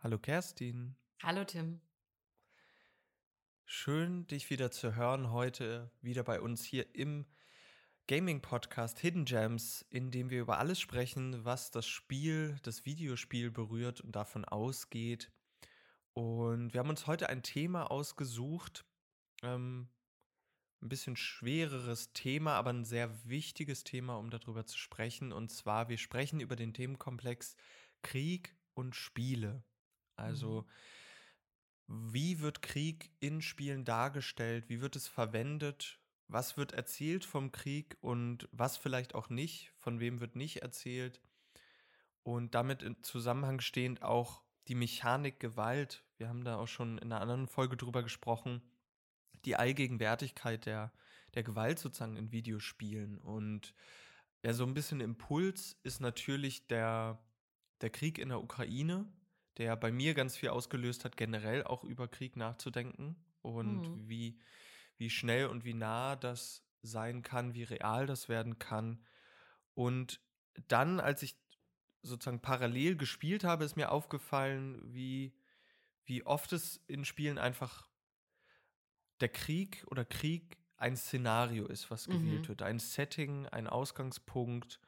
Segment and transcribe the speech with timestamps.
[0.00, 0.94] Hallo Kerstin.
[1.24, 1.80] Hallo Tim.
[3.64, 7.26] Schön, dich wieder zu hören heute wieder bei uns hier im
[8.06, 14.00] Gaming-Podcast Hidden Gems, in dem wir über alles sprechen, was das Spiel, das Videospiel berührt
[14.00, 15.32] und davon ausgeht.
[16.12, 18.84] Und wir haben uns heute ein Thema ausgesucht,
[19.42, 19.88] ähm,
[20.80, 25.32] ein bisschen schwereres Thema, aber ein sehr wichtiges Thema, um darüber zu sprechen.
[25.32, 27.56] Und zwar, wir sprechen über den Themenkomplex
[28.02, 29.64] Krieg und Spiele.
[30.18, 30.66] Also,
[31.86, 32.12] Mhm.
[32.12, 34.68] wie wird Krieg in Spielen dargestellt?
[34.68, 36.00] Wie wird es verwendet?
[36.28, 39.72] Was wird erzählt vom Krieg und was vielleicht auch nicht?
[39.76, 41.22] Von wem wird nicht erzählt?
[42.22, 46.04] Und damit in Zusammenhang stehend auch die Mechanik Gewalt.
[46.18, 48.60] Wir haben da auch schon in einer anderen Folge drüber gesprochen.
[49.46, 50.92] Die Allgegenwärtigkeit der,
[51.34, 53.18] der Gewalt sozusagen in Videospielen.
[53.18, 53.74] Und
[54.44, 57.18] ja, so ein bisschen Impuls ist natürlich der,
[57.80, 59.10] der Krieg in der Ukraine,
[59.58, 64.00] der bei mir ganz viel ausgelöst hat, generell auch über Krieg nachzudenken und Mhm.
[64.08, 64.40] wie,
[64.98, 69.04] wie schnell und wie nah das sein kann, wie real das werden kann.
[69.74, 70.20] Und
[70.68, 71.36] dann, als ich
[72.02, 75.34] sozusagen parallel gespielt habe, ist mir aufgefallen, wie,
[76.04, 77.88] wie oft es in Spielen einfach
[79.20, 82.48] der Krieg oder Krieg ein Szenario ist, was gewählt Mhm.
[82.48, 82.62] wird.
[82.62, 84.80] Ein Setting, ein Ausgangspunkt.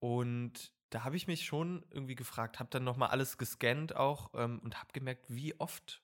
[0.00, 4.60] Und da habe ich mich schon irgendwie gefragt, habe dann nochmal alles gescannt auch ähm,
[4.64, 6.02] und habe gemerkt, wie oft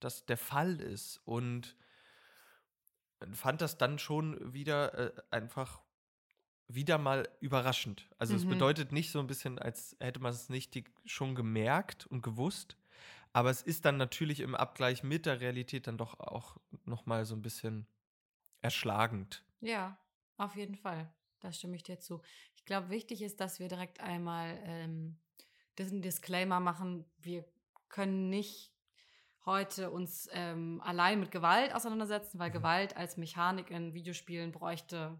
[0.00, 1.20] das der Fall ist.
[1.24, 1.76] Und
[3.32, 5.82] fand das dann schon wieder äh, einfach
[6.68, 8.10] wieder mal überraschend.
[8.18, 8.46] Also es Mhm.
[8.46, 12.78] bedeutet nicht so ein bisschen, als hätte man es nicht die, schon gemerkt und gewusst,
[13.32, 17.24] aber es ist dann natürlich im Abgleich mit der Realität dann doch auch noch mal
[17.26, 17.88] so ein bisschen
[18.62, 19.44] erschlagend.
[19.60, 19.98] Ja,
[20.36, 21.14] auf jeden Fall.
[21.40, 22.20] Da stimme ich dir zu.
[22.54, 25.18] Ich glaube, wichtig ist, dass wir direkt einmal ähm,
[25.78, 27.04] diesen Disclaimer machen.
[27.18, 27.44] Wir
[27.88, 28.72] können nicht
[29.46, 32.54] heute uns ähm, allein mit Gewalt auseinandersetzen, weil Mhm.
[32.54, 35.18] Gewalt als Mechanik in Videospielen bräuchte,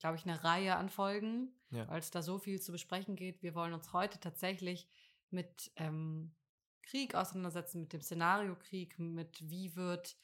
[0.00, 1.88] glaube ich, eine Reihe an Folgen, Ja.
[1.88, 3.42] weil es da so viel zu besprechen geht.
[3.42, 4.88] Wir wollen uns heute tatsächlich
[5.30, 6.34] mit ähm,
[6.82, 10.16] Krieg auseinandersetzen, mit dem Szenario Krieg, mit wie wird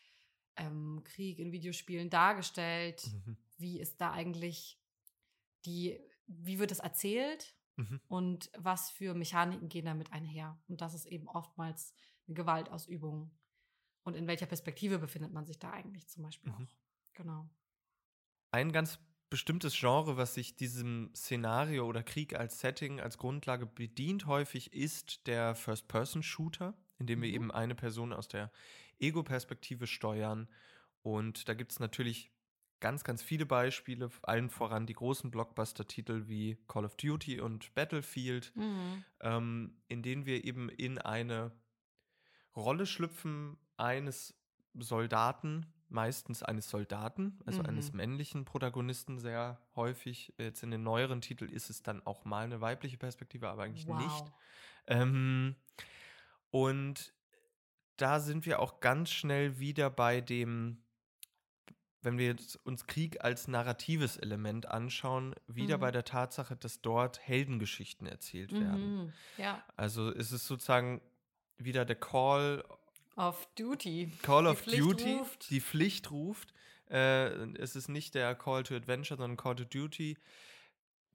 [0.57, 3.37] ähm, Krieg in Videospielen dargestellt, Mhm.
[3.59, 4.81] wie ist da eigentlich
[5.67, 8.01] die, wie wird es erzählt Mhm.
[8.09, 10.59] und was für Mechaniken gehen damit einher.
[10.69, 11.95] Und das ist eben oftmals
[12.27, 13.31] eine Gewaltausübung.
[14.05, 16.55] Und in welcher Perspektive befindet man sich da eigentlich zum Beispiel Mhm.
[16.55, 16.79] auch?
[17.15, 17.51] Genau.
[18.51, 24.27] Ein ganz bestimmtes Genre, was sich diesem Szenario oder Krieg als Setting, als Grundlage bedient,
[24.27, 27.35] häufig ist der First-Person-Shooter, in dem wir Mhm.
[27.35, 28.51] eben eine Person aus der
[28.99, 30.49] Ego-Perspektive steuern.
[31.03, 32.33] Und da gibt es natürlich
[32.81, 38.53] ganz, ganz viele Beispiele, allen voran die großen Blockbuster-Titel wie Call of Duty und Battlefield,
[38.55, 39.05] Mhm.
[39.21, 41.53] ähm, in denen wir eben in eine
[42.55, 44.35] Rolle schlüpfen eines
[44.75, 47.93] Soldaten, meistens eines Soldaten, also eines Mhm.
[47.93, 50.35] männlichen Protagonisten sehr häufig.
[50.39, 53.87] Jetzt in den neueren Titeln ist es dann auch mal eine weibliche Perspektive, aber eigentlich
[53.89, 54.33] nicht.
[54.33, 54.33] Wow.
[54.87, 55.57] Ähm,
[56.51, 57.15] und
[57.97, 60.85] da sind wir auch ganz schnell wieder bei dem,
[62.03, 65.81] wenn wir jetzt uns Krieg als narratives Element anschauen, wieder Mhm.
[65.81, 69.05] bei der Tatsache, dass dort Heldengeschichten erzählt werden.
[69.07, 69.13] Mhm.
[69.39, 71.01] Ja, Also es ist sozusagen
[71.59, 72.65] wieder der Call,
[73.17, 74.13] auf Duty.
[74.23, 75.51] Call Die of Pflicht Duty, ruft.
[75.51, 76.53] die Pflicht ruft.
[76.91, 80.17] Äh, es ist nicht der Call to Adventure, sondern Call to Duty.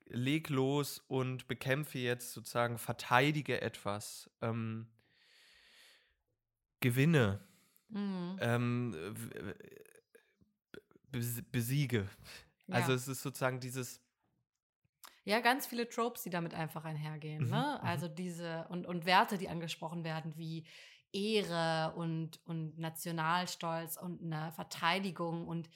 [0.08, 4.88] Leg los und bekämpfe jetzt sozusagen, verteidige etwas, ähm,
[6.80, 7.40] gewinne,
[7.90, 8.38] Mhm.
[8.42, 8.96] ähm,
[11.12, 12.08] besiege.
[12.70, 12.96] Also Ja.
[12.96, 14.00] es ist sozusagen dieses,
[15.24, 17.44] Ja, ganz viele Tropes, die damit einfach einhergehen.
[17.46, 17.80] Mhm, Ne?
[17.82, 17.88] mhm.
[17.88, 20.66] Also diese und, und Werte, die angesprochen werden, wie
[21.14, 25.70] Ehre und, und Nationalstolz und eine Verteidigung und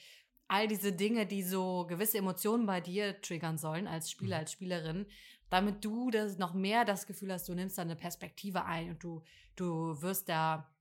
[0.48, 4.40] all diese Dinge, die so gewisse Emotionen bei dir triggern sollen als Spieler, Mhm.
[4.40, 5.06] als Spielerin,
[5.50, 9.04] damit du das noch mehr das Gefühl hast, du nimmst da eine Perspektive ein und
[9.04, 9.22] du,
[9.56, 10.72] du wirst da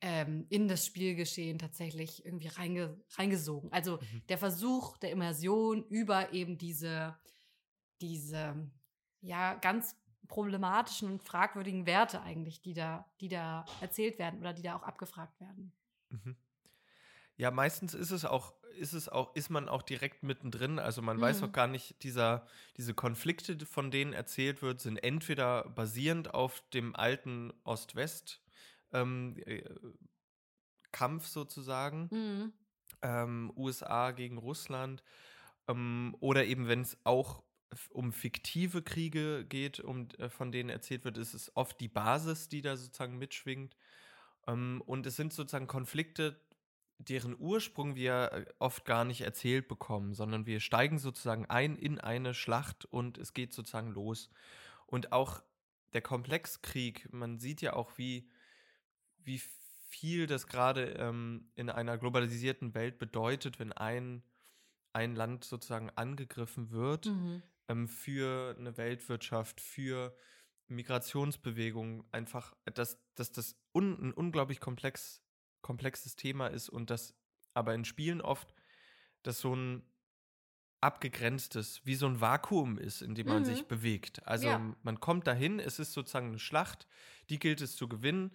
[0.00, 3.72] ähm, in das Spielgeschehen tatsächlich irgendwie reinge, reingesogen.
[3.72, 4.18] Also Mhm.
[4.28, 7.18] der Versuch der Immersion über eben diese,
[8.00, 8.70] diese
[9.20, 9.96] ja ganz
[10.28, 14.82] problematischen und fragwürdigen Werte eigentlich, die da, die da erzählt werden oder die da auch
[14.82, 15.72] abgefragt werden.
[16.10, 16.36] Mhm.
[17.36, 20.78] Ja, meistens ist es auch, ist es auch, ist man auch direkt mittendrin.
[20.78, 21.44] Also man weiß Mhm.
[21.44, 22.46] auch gar nicht, dieser,
[22.76, 28.42] diese Konflikte, von denen erzählt wird, sind entweder basierend auf dem alten Ost-West
[28.92, 29.62] ähm, äh,
[30.92, 32.52] Kampf sozusagen, Mhm.
[33.02, 35.02] ähm, USA gegen Russland,
[35.68, 37.42] ähm, oder eben wenn es auch
[37.90, 42.48] um fiktive Kriege geht, um, äh, von denen erzählt wird, ist es oft die Basis,
[42.48, 43.76] die da sozusagen mitschwingt.
[44.46, 46.40] Ähm, und es sind sozusagen Konflikte,
[46.98, 52.00] deren Ursprung wir äh, oft gar nicht erzählt bekommen, sondern wir steigen sozusagen ein in
[52.00, 54.30] eine Schlacht und es geht sozusagen los.
[54.86, 55.42] Und auch
[55.92, 58.28] der Komplexkrieg, man sieht ja auch, wie,
[59.28, 59.42] wie
[59.90, 64.24] viel das gerade ähm, in einer globalisierten Welt bedeutet, wenn ein,
[64.92, 67.42] ein Land sozusagen angegriffen wird Mhm.
[67.68, 70.16] ähm, für eine Weltwirtschaft, für
[70.68, 75.22] Migrationsbewegungen, einfach, dass, dass das un, ein unglaublich komplex,
[75.62, 77.16] komplexes Thema ist und das
[77.54, 78.54] aber in Spielen oft
[79.22, 79.84] das so ein
[80.80, 83.44] abgegrenztes, wie so ein Vakuum ist, in dem man Mhm.
[83.44, 84.24] sich bewegt.
[84.26, 84.60] Also Ja.
[84.82, 86.86] man kommt dahin, es ist sozusagen eine Schlacht,
[87.30, 88.32] die gilt es zu gewinnen.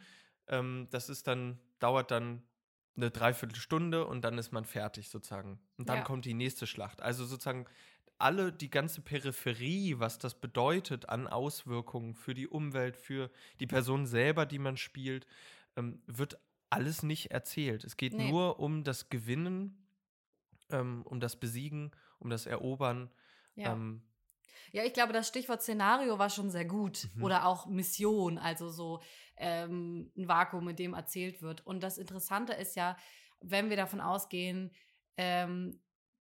[0.48, 2.44] Ähm, das ist dann, dauert dann
[2.95, 5.60] eine Dreiviertelstunde und dann ist man fertig sozusagen.
[5.78, 6.04] Und dann Ja.
[6.04, 7.01] kommt die nächste Schlacht.
[7.01, 7.66] Also sozusagen
[8.19, 14.06] alle, die ganze Peripherie, was das bedeutet an Auswirkungen für die Umwelt, für die Person
[14.06, 15.25] selber, die man spielt,
[15.75, 17.84] ähm, wird alles nicht erzählt.
[17.84, 18.30] Es geht Nee.
[18.30, 19.88] nur um das Gewinnen,
[20.69, 23.10] ähm, um das Besiegen, um das Erobern.
[23.56, 23.74] Ja.
[23.74, 24.04] Ähm,
[24.74, 27.08] Ja, ich glaube, das Stichwort Szenario war schon sehr gut.
[27.16, 27.24] Mhm.
[27.24, 29.02] Oder auch Mission, also so
[29.38, 31.66] ähm, ein Vakuum, in dem erzählt wird.
[31.66, 32.98] Und das Interessante ist ja,
[33.40, 34.72] wenn wir davon ausgehen,
[35.16, 35.80] ähm,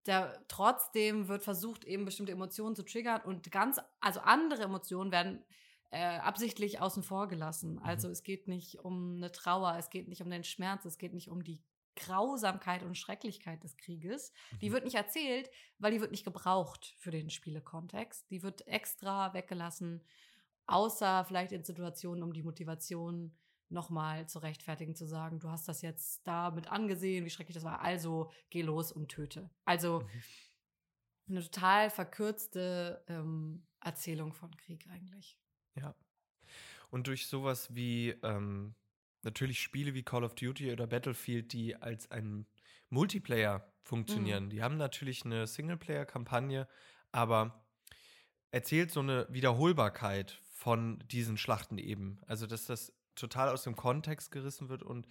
[0.06, 5.46] da trotzdem wird versucht, eben bestimmte Emotionen zu triggern und ganz, also andere Emotionen werden
[5.92, 7.78] äh, absichtlich außen vor gelassen.
[7.84, 11.14] Also es geht nicht um eine Trauer, es geht nicht um den Schmerz, es geht
[11.14, 11.62] nicht um die
[12.02, 14.32] Grausamkeit und Schrecklichkeit des Krieges.
[14.62, 14.74] Die Mhm.
[14.74, 15.50] wird nicht erzählt,
[15.80, 18.30] weil die wird nicht gebraucht für den Spielekontext.
[18.32, 20.04] Die wird extra weggelassen,
[20.68, 23.38] außer vielleicht in Situationen, um die Motivation
[23.70, 27.82] nochmal zu rechtfertigen, zu sagen, du hast das jetzt damit angesehen, wie schrecklich das war,
[27.82, 29.50] also geh los und töte.
[29.66, 30.24] Also Mhm.
[31.30, 35.38] eine total verkürzte ähm, Erzählung von Krieg eigentlich.
[35.76, 35.96] Ja.
[36.90, 38.76] Und durch sowas wie ähm,
[39.24, 42.46] natürlich Spiele wie Call of Duty oder Battlefield, die als ein
[42.90, 44.50] Multiplayer funktionieren.
[44.50, 46.68] Die haben natürlich eine Singleplayer-Kampagne,
[47.12, 47.66] aber
[48.52, 52.20] erzählt so eine Wiederholbarkeit von diesen Schlachten eben.
[52.28, 55.08] Also, dass das total aus dem Kontext gerissen wird und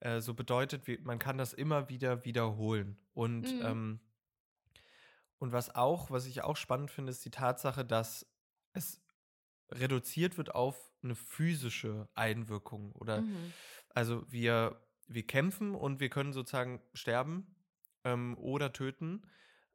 [0.00, 2.98] äh, so bedeutet, wie, man kann das immer wieder wiederholen.
[3.14, 3.62] Und, Mhm.
[3.62, 4.00] ähm,
[5.38, 8.26] und was auch, was ich auch spannend finde, ist die Tatsache, dass
[8.72, 9.00] es
[9.72, 13.54] reduziert wird auf eine physische Einwirkung oder Mhm.
[13.90, 17.56] also wir, wir kämpfen und wir können sozusagen sterben
[18.04, 19.22] ähm, oder töten.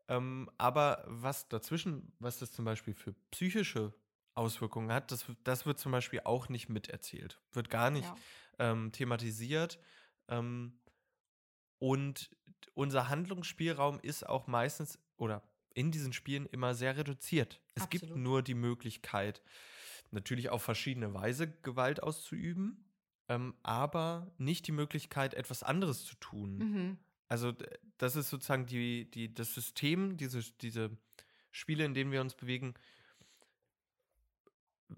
[0.08, 3.94] Ähm, aber was dazwischen, was das zum Beispiel für psychische
[4.36, 7.42] Auswirkungen hat, das, das wird zum Beispiel auch nicht miterzählt.
[7.54, 8.14] Wird gar nicht
[8.60, 8.72] Ja.
[8.72, 9.80] ähm, thematisiert.
[10.30, 10.80] Ähm,
[11.80, 12.30] und
[12.74, 15.44] unser Handlungsspielraum ist auch meistens oder
[15.74, 17.62] in diesen Spielen immer sehr reduziert.
[17.76, 18.24] Es gibt Absolut.
[18.24, 19.42] nur die Möglichkeit,
[20.12, 22.86] natürlich auf verschiedene Weise Gewalt auszuüben,
[23.28, 26.58] ähm, aber nicht die Möglichkeit, etwas anderes zu tun.
[26.58, 26.98] Mhm.
[27.28, 27.54] Also
[27.98, 30.98] das ist sozusagen die, die, das System, diese, diese
[31.52, 32.76] Spiele, in denen wir uns bewegen,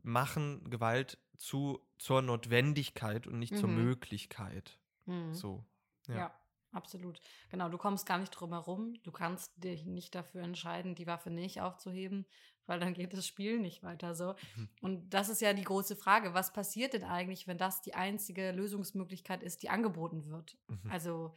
[0.04, 3.84] machen Gewalt zu, zur Notwendigkeit und nicht zur Mhm.
[3.86, 4.80] Möglichkeit.
[5.06, 5.34] Mhm.
[5.34, 5.66] So.
[6.08, 6.16] Ja.
[6.18, 6.40] Ja.
[6.72, 7.22] absolut.
[7.50, 8.96] Genau, du kommst gar nicht drum herum.
[9.04, 12.26] Du kannst dich nicht dafür entscheiden, die Waffe nicht aufzuheben,
[12.68, 14.36] weil dann geht das Spiel nicht weiter so.
[14.56, 14.70] Mhm.
[14.82, 16.34] Und das ist ja die große Frage.
[16.34, 20.58] Was passiert denn eigentlich, wenn das die einzige Lösungsmöglichkeit ist, die angeboten wird?
[20.68, 20.92] Mhm.
[20.92, 21.34] Also,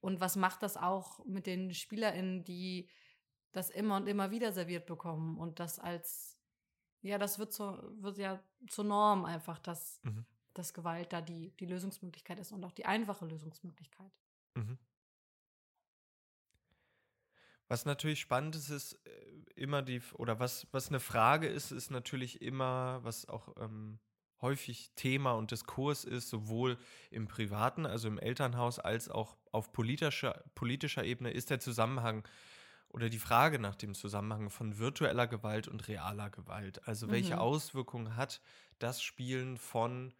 [0.00, 2.90] und was macht das auch mit den SpielerInnen, die
[3.52, 6.38] das immer und immer wieder serviert bekommen und das als,
[7.02, 10.26] ja, das wird, zur, wird ja zur Norm einfach, dass, Mhm.
[10.54, 14.12] dass Gewalt da die, die Lösungsmöglichkeit ist und auch die einfache Lösungsmöglichkeit.
[14.54, 14.78] Mhm.
[17.68, 19.10] Was natürlich spannend ist, ist äh,
[19.56, 23.98] immer die, oder was, was eine Frage ist, ist natürlich immer, was auch ähm,
[24.40, 26.76] häufig Thema und Diskurs ist, sowohl
[27.10, 32.26] im Privaten, also im Elternhaus, als auch auf politischer, politischer Ebene, ist der Zusammenhang
[32.88, 36.86] oder die Frage nach dem Zusammenhang von virtueller Gewalt und realer Gewalt.
[36.86, 37.40] Also welche Mhm.
[37.40, 38.40] Auswirkungen hat
[38.78, 40.14] das Spielen von,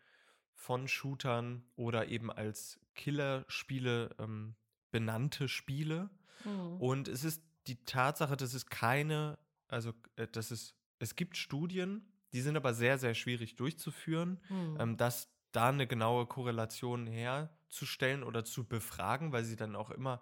[0.54, 4.56] von Shootern oder eben als Killerspiele ähm,
[4.90, 6.10] benannte Spiele?
[6.44, 6.84] Mhm.
[6.84, 9.38] Und es ist die Tatsache, dass es keine,
[9.68, 14.76] also äh, dass es, es gibt Studien, die sind aber sehr, sehr schwierig durchzuführen, Mhm.
[14.76, 20.20] ähm, dass da eine genaue Korrelation herzustellen oder zu befragen, weil sie dann auch immer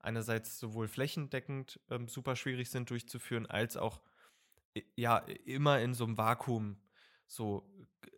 [0.00, 4.02] einerseits sowohl flächendeckend ähm, super schwierig sind durchzuführen, als auch
[4.76, 6.82] i- ja immer in so einem Vakuum
[7.26, 7.68] so
[8.02, 8.11] g-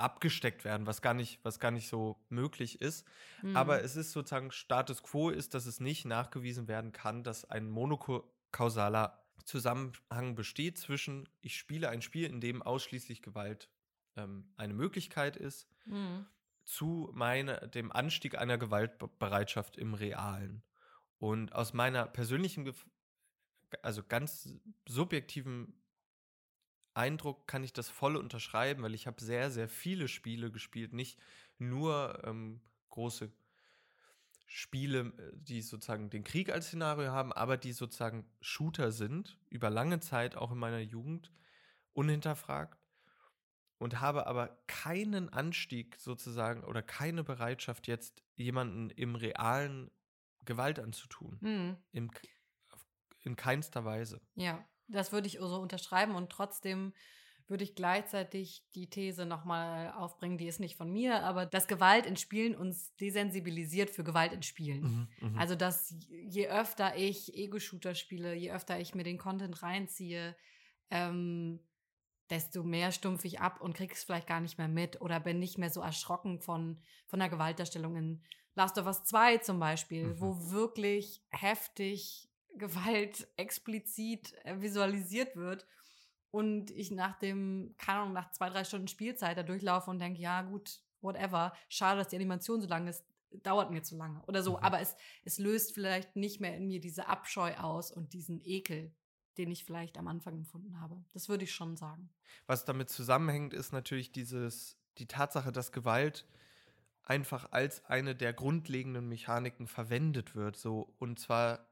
[0.00, 3.06] abgesteckt werden, was gar nicht, was gar nicht so möglich ist.
[3.54, 3.84] Aber Mhm.
[3.84, 9.24] es ist sozusagen Status quo ist, dass es nicht nachgewiesen werden kann, dass ein monokausaler
[9.44, 13.68] Zusammenhang besteht zwischen, ich spiele ein Spiel, in dem ausschließlich Gewalt
[14.16, 16.26] ähm, eine Möglichkeit ist, Mhm.
[16.64, 20.62] zu meine, dem Anstieg einer Gewaltbereitschaft im Realen.
[21.18, 22.72] Und aus meiner persönlichen,
[23.82, 24.48] also ganz
[24.88, 25.79] subjektiven
[27.00, 31.18] Eindruck kann ich das voll unterschreiben, weil ich habe sehr, sehr viele Spiele gespielt, nicht
[31.58, 33.32] nur ähm, große
[34.46, 39.70] Spiele, äh, die sozusagen den Krieg als Szenario haben, aber die sozusagen Shooter sind, über
[39.70, 41.32] lange Zeit, auch in meiner Jugend,
[41.94, 42.78] unhinterfragt
[43.78, 49.90] und habe aber keinen Anstieg sozusagen oder keine Bereitschaft, jetzt jemanden im realen
[50.44, 51.38] Gewalt anzutun.
[51.40, 51.76] Mhm.
[51.92, 52.10] Im,
[53.22, 54.20] in keinster Weise.
[54.34, 56.92] Ja, das würde ich so unterschreiben und trotzdem
[57.48, 62.06] würde ich gleichzeitig die These nochmal aufbringen, die ist nicht von mir, aber dass Gewalt
[62.06, 64.82] in Spielen uns desensibilisiert für Gewalt in Spielen.
[64.82, 70.36] Mhm, Also, dass je öfter ich Ego-Shooter spiele, je öfter ich mir den Content reinziehe,
[70.90, 71.60] ähm,
[72.30, 75.58] desto mehr stumpf ich ab und krieg's vielleicht gar nicht mehr mit oder bin nicht
[75.58, 78.22] mehr so erschrocken von, von der Gewaltdarstellung in
[78.54, 80.20] Last of Us 2 zum Beispiel, Mhm.
[80.20, 85.66] wo wirklich heftig Gewalt explizit äh, visualisiert wird
[86.30, 90.20] und ich nach dem, keine Ahnung, nach zwei, drei Stunden Spielzeit da durchlaufe und denke,
[90.20, 93.04] ja gut, whatever, schade, dass die Animation so lang ist,
[93.42, 94.64] dauert mir zu lange oder so, Mhm.
[94.64, 98.92] aber es, es löst vielleicht nicht mehr in mir diese Abscheu aus und diesen Ekel,
[99.38, 101.02] den ich vielleicht am Anfang empfunden habe.
[101.12, 102.10] Das würde ich schon sagen.
[102.46, 106.26] Was damit zusammenhängt, ist natürlich dieses, die Tatsache, dass Gewalt
[107.04, 111.69] einfach als eine der grundlegenden Mechaniken verwendet wird, so und zwar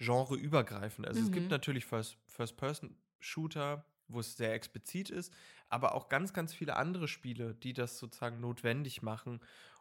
[0.00, 1.06] genreübergreifend.
[1.06, 1.32] Also es Mhm.
[1.34, 5.32] gibt natürlich First- First-Person-Shooter, wo es sehr explizit ist,
[5.68, 9.40] aber auch ganz, ganz viele andere Spiele, die das sozusagen notwendig machen.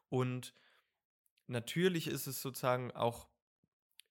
[0.09, 0.53] Und
[1.47, 3.27] natürlich ist es sozusagen auch,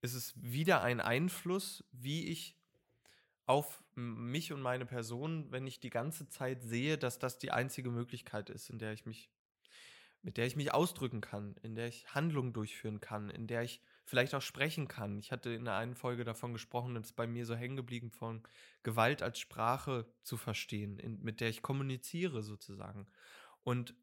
[0.00, 2.56] ist es wieder ein Einfluss, wie ich
[3.46, 7.90] auf mich und meine Person, wenn ich die ganze Zeit sehe, dass das die einzige
[7.90, 9.30] Möglichkeit ist, in der ich mich,
[10.22, 13.80] mit der ich mich ausdrücken kann, in der ich Handlungen durchführen kann, in der ich
[14.08, 15.18] vielleicht auch sprechen kann.
[15.18, 18.10] Ich hatte in der einen Folge davon gesprochen, und es bei mir so hängen geblieben,
[18.10, 18.42] von
[18.82, 23.06] Gewalt als Sprache zu verstehen, in, mit der ich kommuniziere sozusagen.
[23.62, 23.94] Und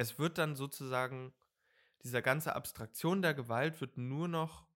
[0.00, 1.34] es wird dann sozusagen,
[2.02, 4.66] dieser ganze Abstraktion der Gewalt wird nur noch,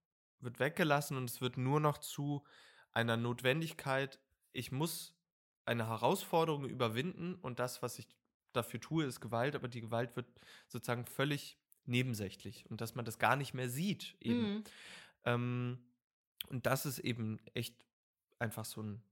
[0.40, 2.44] wird weggelassen und es wird nur noch zu
[2.92, 4.20] einer Notwendigkeit,
[4.52, 5.16] ich muss
[5.64, 8.06] eine Herausforderung überwinden und das, was ich
[8.52, 10.26] dafür tue, ist Gewalt, aber die Gewalt wird
[10.68, 14.54] sozusagen völlig nebensächlich und dass man das gar nicht mehr sieht eben.
[14.56, 14.64] Mhm.
[15.24, 15.78] Ähm,
[16.48, 17.74] und das ist eben echt
[18.38, 19.02] einfach so ein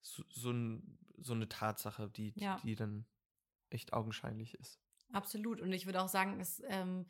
[0.00, 2.60] so, so, ein, so eine Tatsache, die, die- Ja.
[2.64, 3.04] die dann
[3.70, 4.78] echt augenscheinlich ist.
[5.12, 5.60] Absolut.
[5.60, 7.06] Und ich würde auch sagen, es ähm,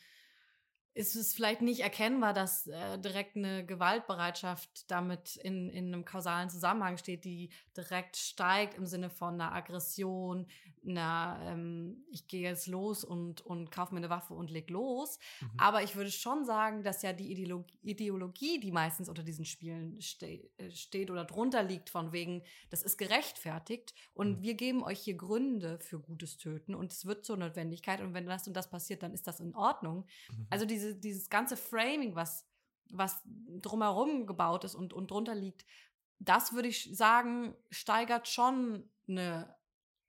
[0.99, 6.51] ist es vielleicht nicht erkennbar, dass äh, direkt eine Gewaltbereitschaft damit in, in einem kausalen
[6.51, 10.49] Zusammenhang steht, die direkt steigt im Sinne von einer Aggression,
[10.87, 15.19] einer, ähm, ich gehe jetzt los und, und kaufe mir eine Waffe und leg los.
[15.41, 15.51] Mhm.
[15.59, 20.01] Aber ich würde schon sagen, dass ja die Ideologie, Ideologie die meistens unter diesen Spielen
[20.01, 24.43] ste äh, steht oder drunter liegt, von wegen, das ist gerechtfertigt und Mhm.
[24.43, 28.27] wir geben euch hier Gründe für gutes Töten und es wird zur Notwendigkeit und wenn
[28.27, 30.07] das und das passiert, dann ist das in Ordnung.
[30.31, 30.47] Mhm.
[30.51, 32.47] Also diese, dieses ganze Framing, was,
[32.91, 35.65] was drumherum gebaut ist und, und drunter liegt,
[36.19, 39.55] das würde ich sagen, steigert schon eine,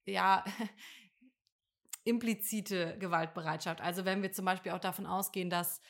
[0.06, 0.44] ja,
[2.04, 3.82] implizite Gewaltbereitschaft.
[3.82, 5.82] Also wenn wir zum Beispiel auch davon ausgehen, dass,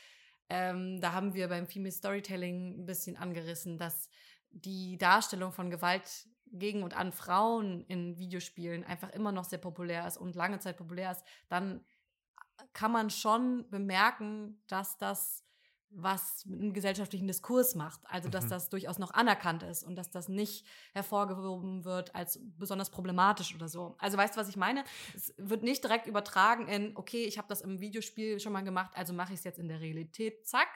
[0.50, 4.10] ähm, da haben wir beim Female Storytelling ein bisschen angerissen, dass
[4.51, 10.08] die Darstellung von Gewalt gegen und an Frauen in Videospielen einfach immer noch sehr populär
[10.08, 11.86] ist und lange Zeit populär ist, dann
[12.74, 15.46] kann man schon bemerken, dass das
[15.92, 18.01] was mit einem gesellschaftlichen Diskurs macht.
[18.06, 18.50] Also, dass Mhm.
[18.50, 20.63] das durchaus noch anerkannt ist und dass das nicht
[20.94, 23.96] hervorgehoben wird als besonders problematisch oder so.
[23.98, 24.84] Also, weißt du, was ich meine?
[25.16, 28.92] Es wird nicht direkt übertragen in, okay, ich habe das im Videospiel schon mal gemacht,
[28.96, 30.68] also mache ich es jetzt in der Realität, zack,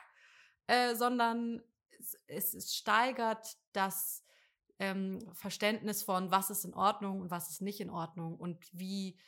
[0.65, 1.61] äh, sondern
[1.99, 4.25] es, es, es steigert das
[4.79, 9.19] ähm, Verständnis von, was ist in Ordnung und was ist nicht in Ordnung und wie,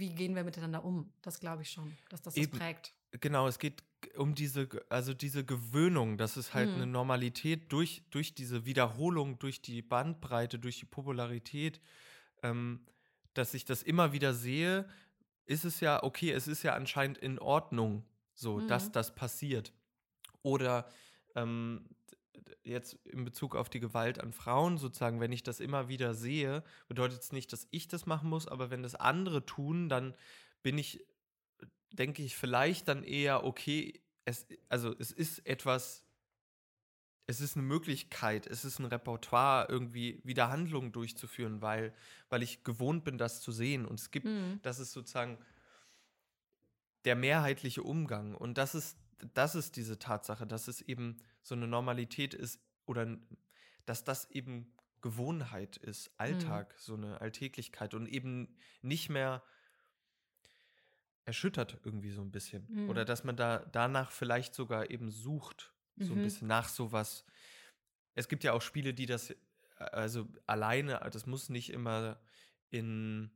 [0.00, 1.12] wie gehen wir miteinander um.
[1.22, 2.58] Das glaube ich schon, dass das das Eben.
[2.58, 2.94] prägt.
[3.20, 3.82] Genau, es geht
[4.16, 6.76] um diese, also diese Gewöhnung, dass es halt Mhm.
[6.76, 11.80] eine Normalität durch, durch diese Wiederholung, durch die Bandbreite, durch die Popularität,
[12.42, 12.86] ähm,
[13.34, 14.88] dass ich das immer wieder sehe,
[15.46, 18.04] ist es ja, okay, es ist ja anscheinend in Ordnung,
[18.34, 18.92] so, dass Mhm.
[18.92, 19.72] das passiert.
[20.42, 20.88] Oder
[21.34, 21.84] ähm,
[22.62, 26.62] jetzt in Bezug auf die Gewalt an Frauen sozusagen, wenn ich das immer wieder sehe,
[26.88, 30.14] bedeutet es nicht, dass ich das machen muss, aber wenn das andere tun, dann
[30.62, 31.04] bin ich
[31.92, 36.04] denke ich vielleicht dann eher, okay, es, also es ist etwas,
[37.26, 41.94] es ist eine Möglichkeit, es ist ein Repertoire, irgendwie wieder Handlungen durchzuführen, weil,
[42.28, 43.86] weil ich gewohnt bin, das zu sehen.
[43.86, 44.60] Und es gibt, Mhm.
[44.62, 45.38] das ist sozusagen
[47.04, 48.34] der mehrheitliche Umgang.
[48.34, 48.98] Und das ist,
[49.34, 53.18] das ist diese Tatsache, dass es eben so eine Normalität ist oder
[53.86, 59.42] dass das eben Gewohnheit ist, Alltag, so eine Alltäglichkeit und eben nicht mehr
[61.24, 62.68] erschüttert irgendwie so ein bisschen.
[62.68, 62.88] Mhm.
[62.90, 66.22] Oder dass man da danach vielleicht sogar eben sucht, so ein Mhm.
[66.22, 67.24] bisschen nach sowas.
[68.14, 69.34] Es gibt ja auch Spiele, die das,
[69.76, 72.20] also alleine, das muss nicht immer
[72.70, 73.30] in,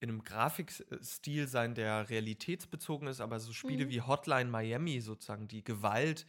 [0.00, 3.90] in einem Grafikstil sein, der realitätsbezogen ist, aber so Spiele Mhm.
[3.90, 6.26] wie Hotline Miami sozusagen, die Gewalt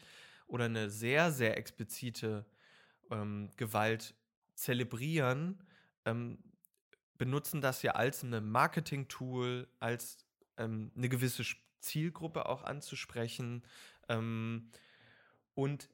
[0.47, 2.45] oder eine sehr, sehr explizite
[3.11, 4.15] ähm, Gewalt
[4.55, 5.63] zelebrieren,
[6.05, 6.39] ähm,
[7.17, 10.25] benutzen das ja als ein Marketing-Tool, als
[10.57, 11.43] ähm, eine gewisse
[11.79, 13.63] Zielgruppe auch anzusprechen.
[14.09, 14.71] Ähm,
[15.53, 15.89] und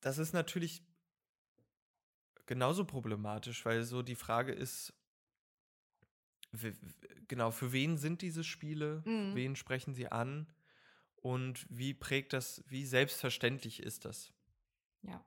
[0.00, 0.82] das ist natürlich
[2.46, 4.94] genauso problematisch, weil so die Frage ist,
[7.26, 9.02] genau, für wen sind diese Spiele?
[9.04, 9.34] Mhm.
[9.34, 10.46] Wen sprechen sie an?
[11.22, 14.32] Und wie prägt das, wie selbstverständlich ist das?
[15.02, 15.24] Ja.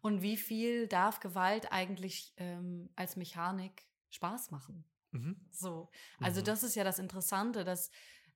[0.00, 4.84] Und wie viel darf Gewalt eigentlich ähm, als Mechanik Spaß machen?
[5.12, 5.36] Mhm.
[5.50, 5.90] So.
[6.20, 6.44] Also, Mhm.
[6.44, 7.90] das ist ja das Interessante, dass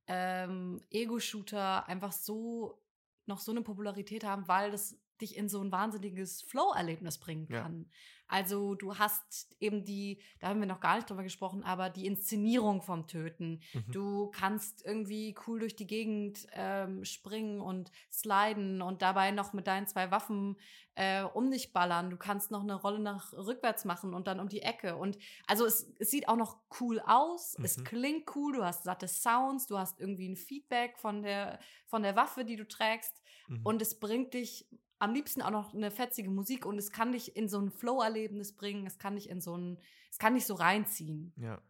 [0.07, 2.83] ähm, Ego-Shooter einfach so
[3.27, 7.63] noch so eine Popularität haben, weil das dich in so ein wahnsinniges Flow-Erlebnis bringen Ja.
[7.63, 7.91] kann.
[8.29, 12.07] Also du hast eben die, da haben wir noch gar nicht drüber gesprochen, aber die
[12.07, 13.61] Inszenierung vom Töten.
[13.75, 13.93] Mhm.
[13.93, 19.67] Du kannst irgendwie cool durch die Gegend ähm, springen und sliden und dabei noch mit
[19.67, 20.57] deinen zwei Waffen
[20.95, 22.09] äh, um dich ballern.
[22.09, 24.97] Du kannst noch eine Rolle nach rückwärts machen und dann um die Ecke.
[24.97, 27.85] Und also es, es sieht auch noch cool aus, es Mhm.
[27.85, 32.17] klingt cool, du hast satte Sounds, du hast irgendwie ein Feedback von der, von der
[32.17, 33.23] Waffe, die du trägst.
[33.49, 33.61] Mhm.
[33.63, 34.67] Und es bringt dich
[35.03, 38.55] am liebsten auch noch eine fetzige Musik und es kann dich in so ein Flow-Erlebnis
[38.55, 39.79] bringen, es kann dich in so ein,
[40.11, 41.33] es kann dich so reinziehen.
[41.37, 41.61] ja.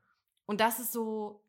[0.44, 1.42] Und das ist so,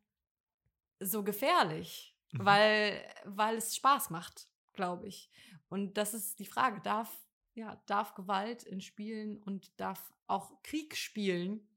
[0.99, 2.45] so gefährlich, Mhm.
[2.45, 5.29] weil, weil es Spaß macht, glaube ich.
[5.69, 7.11] Und das ist die Frage, darf,
[7.53, 11.67] ja, darf Gewalt in Spielen und darf auch Krieg spielen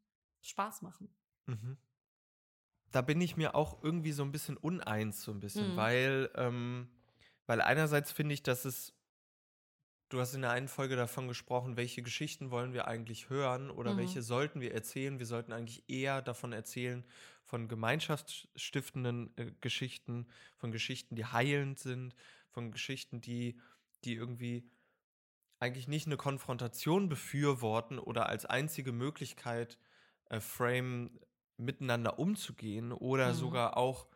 [0.43, 1.13] Spaß machen?
[1.47, 1.77] Mhm.
[2.93, 5.77] Da bin ich mir auch irgendwie so ein bisschen uneins, so ein bisschen, Mhm.
[5.77, 6.89] weil, ähm,
[7.47, 8.96] weil einerseits finde ich, dass es,
[10.09, 13.97] du hast in der einen Folge davon gesprochen, welche Geschichten wollen wir eigentlich hören oder
[13.97, 13.97] Mhm.
[13.97, 15.19] welche sollten wir erzählen.
[15.19, 17.05] Wir sollten eigentlich eher davon erzählen,
[17.45, 22.15] von gemeinschaftsstiftenden äh, Geschichten, von Geschichten, die heilend sind,
[22.51, 23.61] von Geschichten, die,
[24.05, 24.71] die irgendwie
[25.59, 29.79] eigentlich nicht eine Konfrontation befürworten oder als einzige Möglichkeit
[30.27, 31.19] äh, frame,
[31.57, 33.35] miteinander umzugehen oder Mhm.
[33.35, 34.09] sogar auch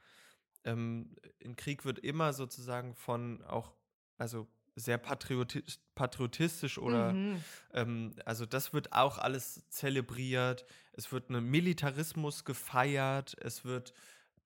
[0.64, 3.74] ähm, in Krieg wird immer sozusagen von auch,
[4.18, 5.62] also sehr patrioti
[5.94, 7.44] patriotistisch oder Mhm.
[7.74, 10.64] ähm, also das wird auch alles zelebriert.
[10.92, 13.36] Es wird ein Militarismus gefeiert.
[13.40, 13.92] Es wird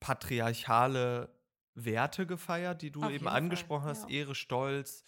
[0.01, 1.29] patriarchale
[1.75, 4.03] Werte gefeiert, die du Auf eben jeden Fall, angesprochen hast.
[4.09, 4.17] ja.
[4.17, 5.05] Ehre, Stolz,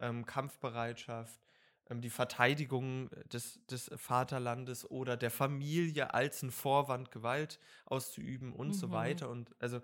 [0.00, 1.40] ähm, Kampfbereitschaft,
[1.88, 8.72] ähm, die Verteidigung des, des Vaterlandes oder der Familie als ein Vorwand, Gewalt auszuüben und
[8.74, 8.92] so Mhm.
[8.92, 9.28] weiter.
[9.30, 9.80] Und also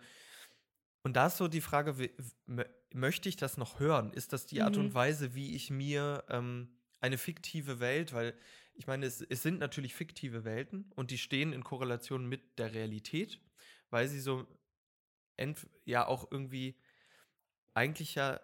[1.03, 2.11] und da ist so die Frage, wie-
[2.93, 4.13] möchte ich das noch hören?
[4.13, 4.87] Ist das die Art Mhm.
[4.87, 6.69] und Weise, wie ich mir ähm,
[7.01, 8.35] eine fiktive Welt, weil
[8.75, 12.75] ich meine, es, es sind natürlich fiktive Welten und die stehen in Korrelation mit der
[12.75, 13.41] Realität,
[13.91, 14.47] weil sie so
[15.85, 16.79] ja auch irgendwie
[17.75, 18.41] eigentlich ja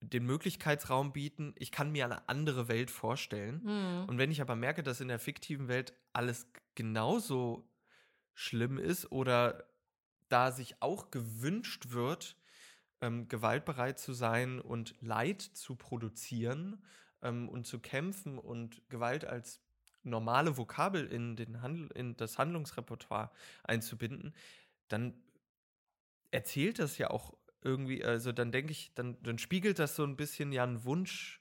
[0.00, 3.62] den Möglichkeitsraum bieten, ich kann mir eine andere Welt vorstellen.
[3.64, 4.08] Mhm.
[4.08, 7.70] Und wenn ich aber merke, dass in der fiktiven Welt alles genauso
[8.34, 9.64] schlimm ist oder
[10.28, 12.36] da sich auch gewünscht wird,
[13.04, 16.84] ähm, gewaltbereit zu sein und Leid zu produzieren
[17.22, 19.62] ähm, und zu kämpfen und Gewalt als
[20.02, 23.30] normale Vokabel in, den Handl in das Handlungsrepertoire
[23.64, 24.34] einzubinden,
[24.88, 25.22] dann
[26.30, 30.16] erzählt das ja auch irgendwie, also dann denke ich, dann, dann spiegelt das so ein
[30.16, 31.40] bisschen ja einen Wunsch,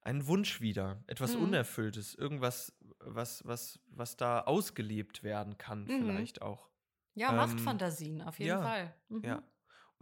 [0.00, 1.36] einen Wunsch wieder, etwas Mhm.
[1.36, 5.88] Unerfülltes, irgendwas, was, was, was da ausgelebt werden kann, Mhm.
[5.90, 6.70] vielleicht auch.
[7.14, 8.94] Ja, Ähm, Machtfantasien, auf jeden ja, Fall.
[9.08, 9.24] Mhm.
[9.24, 9.42] Ja.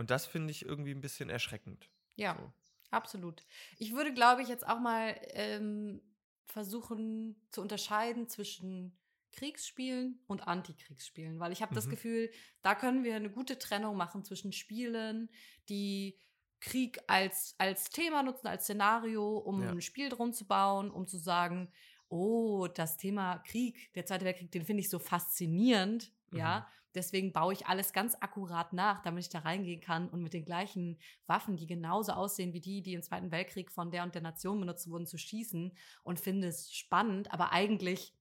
[0.00, 1.90] Und das finde ich irgendwie ein bisschen erschreckend.
[2.16, 2.50] Ja, So.
[2.90, 3.44] absolut.
[3.76, 6.00] Ich würde, glaube ich, jetzt auch mal ähm,
[6.46, 8.98] versuchen zu unterscheiden zwischen
[9.32, 11.90] Kriegsspielen und Antikriegsspielen, weil ich habe das Mhm.
[11.90, 12.30] Gefühl,
[12.62, 15.28] da können wir eine gute Trennung machen zwischen Spielen,
[15.68, 16.18] die
[16.60, 19.68] Krieg als, als Thema nutzen, als Szenario, um Ja.
[19.70, 21.70] ein Spiel drum zu bauen, um zu sagen,
[22.08, 26.38] oh, das Thema Krieg, der Zweite Weltkrieg, den finde ich so faszinierend, mhm.
[26.38, 26.68] ja.
[26.94, 30.44] Deswegen baue ich alles ganz akkurat nach, damit ich da reingehen kann und mit den
[30.44, 34.22] gleichen Waffen, die genauso aussehen wie die, die im Zweiten Weltkrieg von der und der
[34.22, 35.72] Nation benutzt wurden, zu schießen
[36.02, 37.32] und finde es spannend.
[37.32, 38.14] Aber eigentlich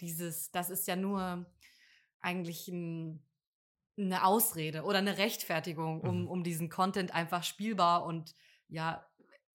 [0.00, 1.46] dieses, das ist ja nur
[2.20, 3.22] eigentlich ein,
[3.96, 6.28] eine Ausrede oder eine Rechtfertigung, um, mhm.
[6.28, 8.34] um diesen Content einfach spielbar und
[8.68, 9.04] ja,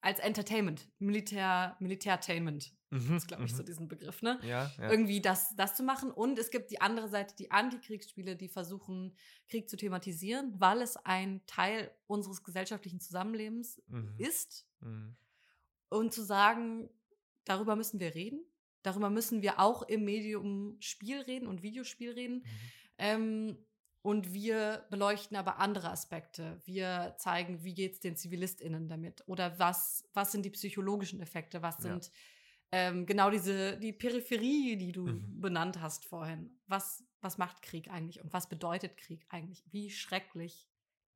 [0.01, 2.73] als Entertainment, Militär, Militärtainment.
[2.93, 3.65] Mhm, das ist, glaube ich, so mhm.
[3.65, 4.39] diesen Begriff, ne?
[4.43, 4.91] Ja, ja.
[4.91, 6.11] Irgendwie das, das zu machen.
[6.11, 9.15] Und es gibt die andere Seite, die Antikriegsspiele, die versuchen,
[9.49, 14.13] Krieg zu thematisieren, weil es ein Teil unseres gesellschaftlichen Zusammenlebens mhm.
[14.17, 14.67] ist.
[14.81, 15.15] Mhm.
[15.89, 16.89] Und zu sagen,
[17.45, 18.39] darüber müssen wir reden.
[18.83, 22.35] Darüber müssen wir auch im Medium Spiel reden und Videospiel reden.
[22.37, 22.43] Mhm.
[22.97, 23.57] Ähm,
[24.03, 26.61] und wir beleuchten aber andere Aspekte.
[26.65, 29.23] Wir zeigen, wie geht es den ZivilistInnen damit?
[29.27, 31.61] Oder was, was sind die psychologischen Effekte?
[31.61, 32.11] Was sind ja.
[32.75, 35.39] Ähm, genau diese, die Peripherie, die du mhm.
[35.39, 36.59] benannt hast vorhin?
[36.65, 39.63] Was, was macht Krieg eigentlich und was bedeutet Krieg eigentlich?
[39.71, 40.67] Wie schrecklich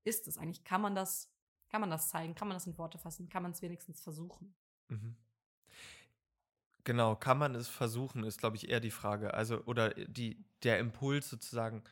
[0.04, 0.63] ist es eigentlich?
[0.63, 1.34] Kann man das,
[1.70, 2.36] kann man das zeigen?
[2.36, 3.28] Kann man das in Worte fassen?
[3.28, 4.54] Kann man es wenigstens versuchen?
[4.89, 5.15] Mhm.
[6.84, 9.34] Genau, kann man es versuchen, ist, glaube ich, eher die Frage.
[9.34, 11.84] Also, oder die, der Impuls sozusagen,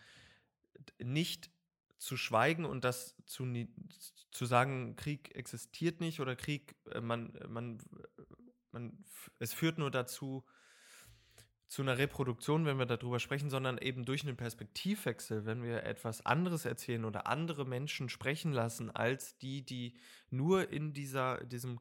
[0.99, 1.49] nicht
[1.97, 3.51] zu schweigen und das zu,
[4.29, 7.79] zu sagen, Krieg existiert nicht oder Krieg, äh, man, man,
[8.75, 9.03] man,
[9.39, 10.45] es führt nur dazu,
[11.67, 16.23] zu einer Reproduktion, wenn wir darüber sprechen, sondern eben durch einen Perspektivwechsel, wenn wir etwas
[16.25, 19.97] anderes erzählen oder andere Menschen sprechen lassen als die, die
[20.29, 21.79] nur in dieser, diesem,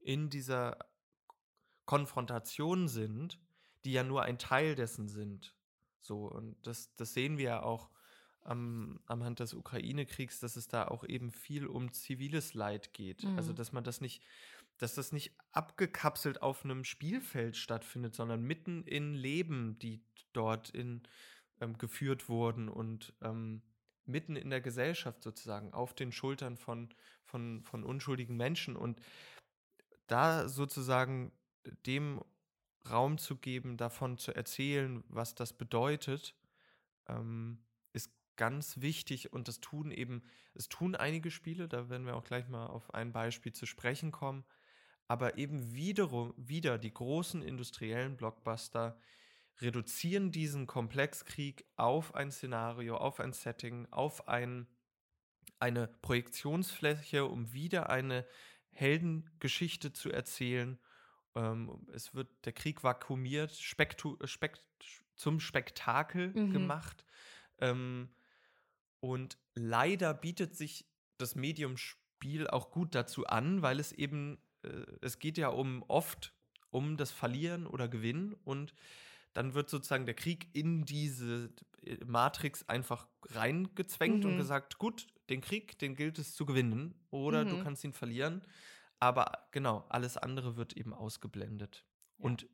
[0.00, 0.78] in dieser
[1.84, 3.38] Konfrontation sind,
[3.84, 5.54] die ja nur ein Teil dessen sind.
[6.00, 7.90] So, und das, das sehen wir ja auch
[8.40, 13.18] am, am Hand des Ukraine-Kriegs, dass es da auch eben viel um ziviles Leid geht.
[13.18, 13.38] Also, mhm.
[13.38, 14.22] Also, dass man das nicht,
[14.78, 21.02] dass das nicht abgekapselt auf einem Spielfeld stattfindet, sondern mitten in Leben, die dort in,
[21.60, 23.62] ähm, geführt wurden und ähm,
[24.04, 28.76] mitten in der Gesellschaft sozusagen, auf den Schultern von, von, von unschuldigen Menschen.
[28.76, 29.00] Und
[30.06, 31.32] da sozusagen
[31.86, 32.22] dem
[32.88, 36.36] Raum zu geben, davon zu erzählen, was das bedeutet,
[37.08, 37.66] ähm,
[38.36, 40.22] ganz wichtig und das tun eben,
[40.54, 44.12] es tun einige Spiele, da werden wir auch gleich mal auf ein Beispiel zu sprechen
[44.12, 44.44] kommen,
[45.08, 48.98] aber eben wiederum, wieder die großen industriellen Blockbuster
[49.60, 54.66] reduzieren diesen Komplexkrieg auf ein Szenario, auf ein Setting, auf ein,
[55.58, 58.26] eine Projektionsfläche, um wieder eine
[58.70, 60.78] Heldengeschichte zu erzählen.
[61.34, 64.62] Ähm, es wird der Krieg vakuumiert, spektu, spekt,
[65.14, 66.52] zum Spektakel mhm.
[66.52, 67.06] gemacht.
[67.58, 68.10] Ähm,
[69.00, 74.38] und leider bietet sich das Medium Spiel auch gut dazu an, weil es eben,
[75.00, 76.32] es geht ja um oft
[76.70, 78.74] um das Verlieren oder Gewinnen und
[79.32, 81.50] dann wird sozusagen der Krieg in diese
[81.82, 84.30] äh, Matrix einfach reingezwängt mhm.
[84.30, 87.48] und gesagt, gut, den Krieg, den gilt es zu gewinnen oder mhm.
[87.50, 88.42] du kannst ihn verlieren.
[88.98, 91.84] Aber genau, alles andere wird eben ausgeblendet.
[92.18, 92.24] Ja.
[92.24, 92.48] Und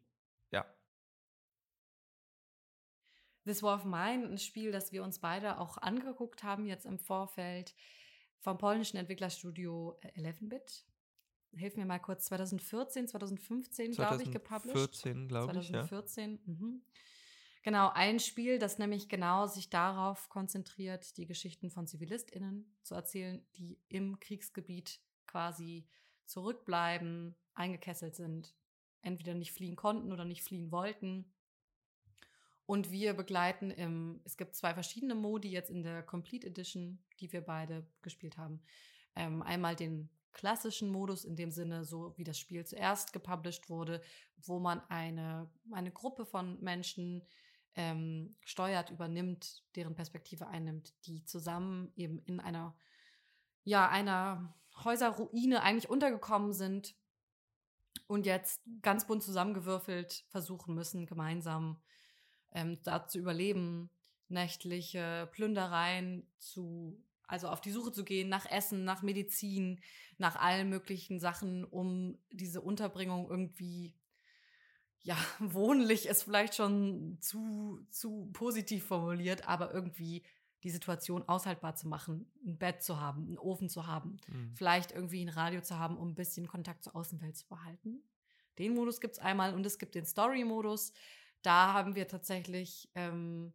[3.45, 6.99] This War of Mine, ein Spiel, das wir uns beide auch angeguckt haben jetzt im
[6.99, 7.75] Vorfeld
[8.39, 10.85] vom polnischen Entwicklerstudio 11-Bit.
[11.55, 14.95] Hilf mir mal kurz, 2014, 2015, glaube ich, gepublished.
[14.95, 16.53] 2014, glaube ich, 2014, ja.
[16.53, 16.83] Mhm.
[17.63, 23.45] Genau, ein Spiel, das nämlich genau sich darauf konzentriert, die Geschichten von ZivilistInnen zu erzählen,
[23.57, 25.87] die im Kriegsgebiet quasi
[26.27, 28.55] zurückbleiben, eingekesselt sind,
[29.03, 31.33] entweder nicht fliehen konnten oder nicht fliehen wollten
[32.67, 37.33] und wir begleiten im, es gibt zwei verschiedene Modi jetzt in der Complete Edition, die
[37.33, 38.63] wir beide gespielt haben.
[39.15, 44.01] Ähm, einmal den klassischen Modus, in dem Sinne, so wie das Spiel zuerst gepublished wurde,
[44.37, 47.27] wo man eine, eine Gruppe von Menschen
[47.75, 52.77] ähm, steuert, übernimmt, deren Perspektive einnimmt, die zusammen eben in einer,
[53.65, 56.95] ja, einer Häuserruine eigentlich untergekommen sind
[58.07, 61.81] und jetzt ganz bunt zusammengewürfelt versuchen müssen, gemeinsam
[62.53, 63.91] ähm, da zu überleben,
[64.29, 69.81] nächtliche Plündereien zu, also auf die Suche zu gehen nach Essen, nach Medizin,
[70.19, 73.95] nach allen möglichen Sachen, um diese Unterbringung irgendwie
[75.01, 80.23] ja, wohnlich ist vielleicht schon zu, zu positiv formuliert, aber irgendwie
[80.63, 84.55] die Situation aushaltbar zu machen, ein Bett zu haben, einen Ofen zu haben, mhm.
[84.55, 88.05] vielleicht irgendwie ein Radio zu haben, um ein bisschen Kontakt zur Außenwelt zu behalten.
[88.59, 90.93] Den Modus gibt es einmal und es gibt den Story-Modus
[91.43, 93.53] da haben wir tatsächlich ähm,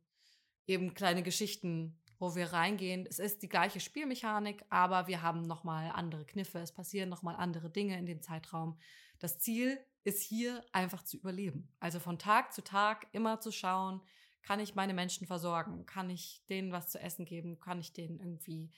[0.67, 3.05] eben kleine Geschichten, wo wir reingehen.
[3.07, 6.59] Es ist die gleiche Spielmechanik, aber wir haben nochmal andere Kniffe.
[6.59, 8.77] Es passieren nochmal andere Dinge in dem Zeitraum.
[9.19, 11.69] Das Ziel ist hier einfach zu überleben.
[11.79, 14.01] Also von Tag zu Tag immer zu schauen,
[14.41, 15.85] kann ich meine Menschen versorgen?
[15.85, 17.59] Kann ich denen was zu essen geben?
[17.59, 18.71] Kann ich denen irgendwie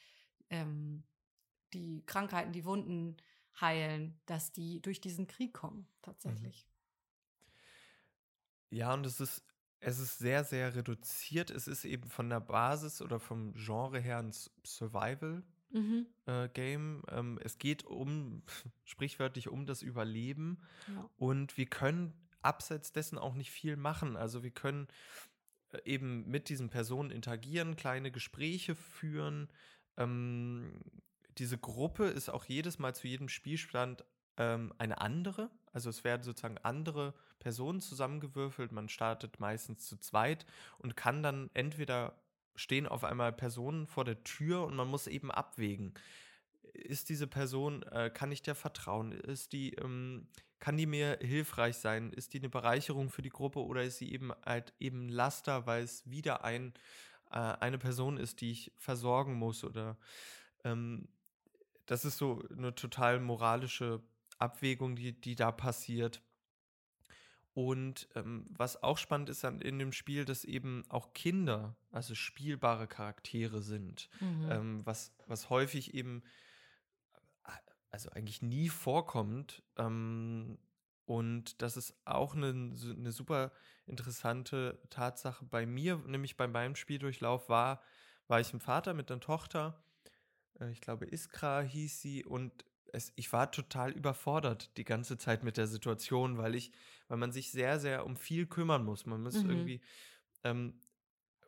[0.49, 1.03] ähm,
[1.73, 3.17] die Krankheiten, die Wunden
[3.61, 6.65] heilen, dass die durch diesen Krieg kommen, tatsächlich.
[8.71, 8.77] Mhm.
[8.77, 9.43] Ja, und es ist,
[9.79, 11.51] es ist sehr, sehr reduziert.
[11.51, 14.31] Es ist eben von der Basis oder vom Genre her ein
[14.65, 15.43] Survival.
[15.71, 16.07] Mhm.
[16.25, 17.03] Äh, Game.
[17.09, 18.43] Ähm, es geht um,
[18.83, 20.59] sprichwörtlich um das Überleben.
[20.87, 21.09] Ja.
[21.17, 24.17] Und wir können abseits dessen auch nicht viel machen.
[24.17, 24.87] Also wir können
[25.71, 29.49] äh, eben mit diesen Personen interagieren, kleine Gespräche führen.
[29.97, 30.81] Ähm,
[31.37, 34.03] diese Gruppe ist auch jedes Mal zu jedem Spielstand
[34.37, 35.49] ähm, eine andere.
[35.73, 38.71] Also es werden sozusagen andere Personen zusammengewürfelt.
[38.71, 40.45] Man startet meistens zu zweit
[40.77, 42.15] und kann dann entweder
[42.55, 45.93] stehen auf einmal Personen vor der Tür und man muss eben abwägen.
[46.73, 49.11] Ist diese Person, äh, kann ich der vertrauen?
[49.11, 50.27] Ist die, ähm,
[50.59, 52.11] kann die mir hilfreich sein?
[52.11, 55.83] Ist die eine Bereicherung für die Gruppe oder ist sie eben halt eben Laster, weil
[55.83, 56.73] es wieder ein,
[57.31, 59.63] äh, eine Person ist, die ich versorgen muss?
[59.63, 59.97] Oder
[60.65, 61.07] ähm,
[61.85, 64.01] das ist so eine total moralische
[64.39, 66.21] Abwägung, die, die da passiert.
[67.53, 72.15] Und ähm, was auch spannend ist an, in dem Spiel, dass eben auch Kinder, also
[72.15, 74.51] spielbare Charaktere sind, mhm.
[74.51, 76.23] ähm, was, was häufig eben
[77.91, 79.63] also eigentlich nie vorkommt.
[79.77, 80.57] Ähm,
[81.05, 83.51] und das ist auch eine, eine super
[83.87, 87.81] interessante Tatsache bei mir, nämlich bei meinem Spieldurchlauf war,
[88.27, 89.83] war ich ein Vater mit einer Tochter,
[90.59, 95.43] äh, ich glaube Iskra hieß sie, und es, ich war total überfordert die ganze Zeit
[95.43, 96.71] mit der Situation, weil ich,
[97.07, 99.05] weil man sich sehr, sehr um viel kümmern muss.
[99.05, 99.49] Man muss mhm.
[99.49, 99.81] irgendwie
[100.43, 100.73] ähm,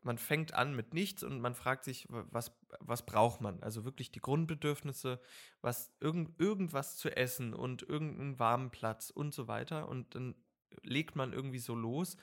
[0.03, 3.61] man fängt an mit nichts und man fragt sich, was, was braucht man?
[3.61, 5.21] Also wirklich die Grundbedürfnisse,
[5.61, 9.87] was irgend, irgendwas zu essen und irgendeinen warmen Platz und so weiter.
[9.87, 10.35] Und dann
[10.81, 12.17] legt man irgendwie so los.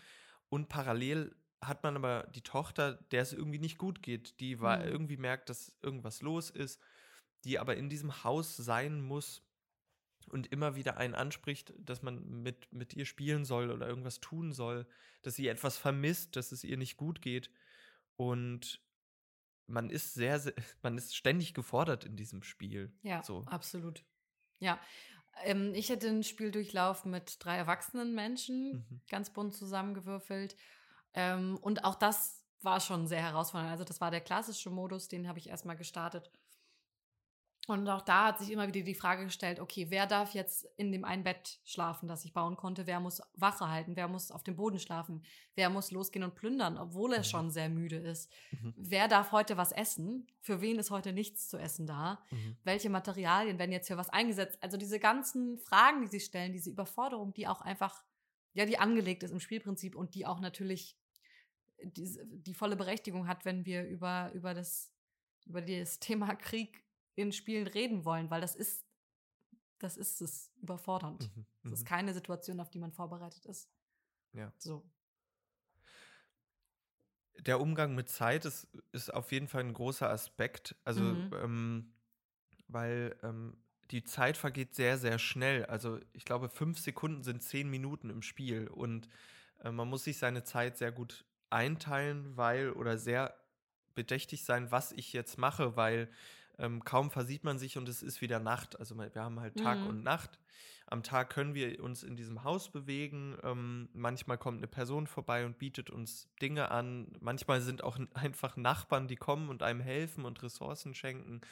[0.48, 4.78] Und parallel hat man aber die Tochter, der es irgendwie nicht gut geht, die war,
[4.78, 4.84] mhm.
[4.84, 6.80] irgendwie merkt, dass irgendwas los ist,
[7.44, 9.42] die aber in diesem Haus sein muss
[10.30, 14.52] und immer wieder einen anspricht, dass man mit, mit ihr spielen soll oder irgendwas tun
[14.52, 14.86] soll,
[15.22, 17.50] dass sie etwas vermisst, dass es ihr nicht gut geht.
[18.16, 18.80] Und
[19.66, 22.92] man ist sehr, sehr, man ist ständig gefordert in diesem Spiel.
[23.02, 23.44] Ja, so.
[23.46, 24.04] absolut.
[24.58, 24.78] Ja.
[25.44, 29.00] Ähm, ich hätte ein Spieldurchlauf mit drei erwachsenen Menschen, mhm.
[29.08, 30.56] ganz bunt zusammengewürfelt.
[31.14, 33.70] Ähm, und auch das war schon sehr herausfordernd.
[33.70, 36.30] Also, das war der klassische Modus, den habe ich erstmal gestartet
[37.68, 40.90] und auch da hat sich immer wieder die Frage gestellt, okay, wer darf jetzt in
[40.90, 42.86] dem einen Bett schlafen, das ich bauen konnte?
[42.86, 43.94] Wer muss Wache halten?
[43.94, 45.22] Wer muss auf dem Boden schlafen?
[45.54, 47.24] Wer muss losgehen und plündern, obwohl er mhm.
[47.24, 48.32] schon sehr müde ist?
[48.52, 48.72] Mhm.
[48.76, 50.26] Wer darf heute was essen?
[50.40, 52.24] Für wen ist heute nichts zu essen da?
[52.30, 52.56] Mhm.
[52.64, 54.58] Welche Materialien werden jetzt für was eingesetzt?
[54.62, 58.02] Also diese ganzen Fragen, die sie stellen, diese Überforderung, die auch einfach,
[58.54, 60.96] ja, die angelegt ist im Spielprinzip und die auch natürlich
[61.82, 64.92] die, die volle Berechtigung hat, wenn wir über, über das
[65.48, 66.84] über das Thema Krieg
[67.18, 68.86] in Spielen reden wollen, weil das ist,
[69.78, 71.34] das ist es überfordernd.
[71.36, 71.88] Mhm, das ist mhm.
[71.88, 73.68] keine Situation, auf die man vorbereitet ist.
[74.32, 74.52] Ja.
[74.58, 74.88] So.
[77.40, 80.76] Der Umgang mit Zeit ist, ist auf jeden Fall ein großer Aspekt.
[80.84, 81.32] Also, mhm.
[81.42, 81.94] ähm,
[82.68, 83.56] weil ähm,
[83.90, 85.64] die Zeit vergeht sehr, sehr schnell.
[85.66, 89.08] Also, ich glaube, fünf Sekunden sind zehn Minuten im Spiel und
[89.60, 93.34] äh, man muss sich seine Zeit sehr gut einteilen, weil oder sehr
[93.94, 96.08] bedächtig sein, was ich jetzt mache, weil
[96.58, 98.78] ähm, kaum versieht man sich und es ist wieder Nacht.
[98.78, 99.86] Also wir haben halt Tag mhm.
[99.86, 100.38] und Nacht.
[100.86, 103.36] Am Tag können wir uns in diesem Haus bewegen.
[103.42, 107.12] Ähm, manchmal kommt eine Person vorbei und bietet uns Dinge an.
[107.20, 111.42] Manchmal sind auch einfach Nachbarn, die kommen und einem helfen und Ressourcen schenken.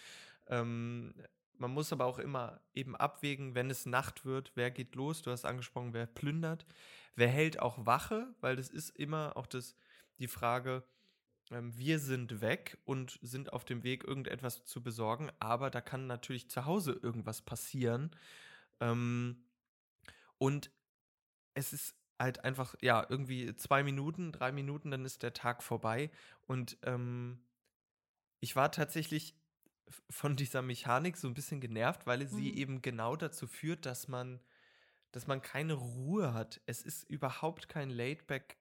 [0.48, 1.14] Ähm,
[1.58, 5.22] man muss aber auch immer eben abwägen, wenn es Nacht wird, wer geht los?
[5.22, 6.66] Du hast angesprochen, wer plündert.
[7.14, 8.34] Wer hält auch Wache?
[8.40, 9.76] Weil das ist immer auch das,
[10.18, 10.82] die Frage,
[11.50, 16.06] ähm, wir sind weg und sind auf dem Weg, irgendetwas zu besorgen, aber da kann
[16.06, 18.10] natürlich zu Hause irgendwas passieren.
[18.80, 19.44] Ähm,
[20.38, 20.70] und
[21.54, 26.10] es ist halt einfach, ja, irgendwie zwei Minuten, drei Minuten, dann ist der Tag vorbei.
[26.46, 27.40] Und ähm,
[28.40, 29.34] ich war tatsächlich
[30.10, 32.58] von dieser Mechanik so ein bisschen genervt, weil sie mhm.
[32.58, 34.40] eben genau dazu führt, dass man,
[35.12, 36.60] dass man keine Ruhe hat.
[36.66, 38.56] Es ist überhaupt kein Laidback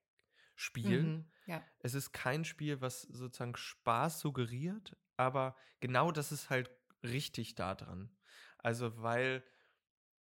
[0.55, 1.03] Spiel.
[1.03, 1.63] Mhm, ja.
[1.79, 6.71] Es ist kein Spiel, was sozusagen Spaß suggeriert, aber genau das ist halt
[7.03, 8.09] richtig da dran.
[8.57, 9.43] Also, weil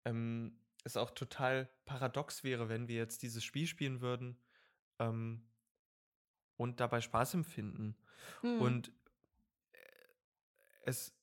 [0.04, 4.38] ähm, es auch total paradox wäre, wenn wir jetzt dieses Spiel spielen würden
[4.98, 5.46] ähm,
[6.56, 7.96] und dabei Spaß empfinden.
[8.42, 8.60] Mhm.
[8.60, 8.92] Und
[9.72, 9.78] äh,
[10.82, 11.16] es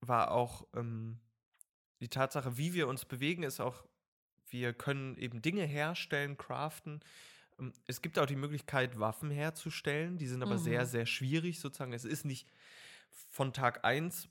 [0.00, 1.20] war auch ähm,
[2.00, 3.84] die Tatsache, wie wir uns bewegen, ist auch
[4.48, 7.00] wir können eben Dinge herstellen, craften.
[7.62, 10.18] Ähm, es gibt auch die Möglichkeit, Waffen herzustellen.
[10.18, 10.86] Die sind aber sehr, Mhm.
[10.86, 11.92] sehr schwierig sozusagen.
[11.92, 12.48] Es ist nicht
[13.30, 14.28] von Tag 1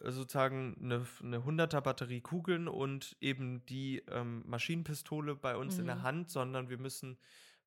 [0.00, 5.96] sozusagen eine, eine 100er Batterie Kugeln und eben die ähm, Maschinenpistole bei uns in der
[5.96, 6.02] Mhm.
[6.02, 7.16] Hand, sondern wir müssen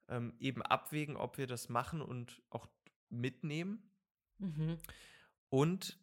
[0.09, 2.67] ähm, eben abwägen, ob wir das machen und auch
[3.09, 3.89] mitnehmen.
[4.37, 4.77] Mhm.
[5.49, 5.97] Und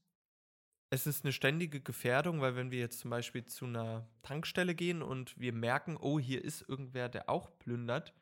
[0.91, 5.03] es ist eine ständige Gefährdung, weil wenn wir jetzt zum Beispiel zu einer Tankstelle gehen
[5.03, 8.13] und wir merken, oh, hier ist irgendwer, der auch plündert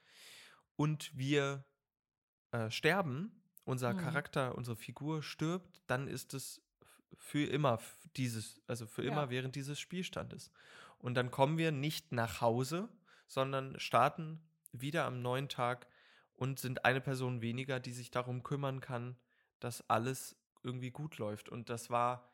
[0.76, 1.64] und wir
[2.52, 3.98] äh, sterben, unser Mhm.
[3.98, 6.60] Charakter, unsere Figur stirbt, dann ist es
[7.16, 7.78] für immer
[8.16, 9.30] dieses, also für immer Ja.
[9.30, 10.50] während dieses Spielstandes.
[10.98, 12.88] Und dann kommen wir nicht nach Hause,
[13.26, 14.40] sondern starten
[14.72, 15.86] wieder am neuen Tag
[16.34, 19.16] und sind eine Person weniger, die sich darum kümmern kann,
[19.60, 21.48] dass alles irgendwie gut läuft.
[21.48, 22.32] Und das war,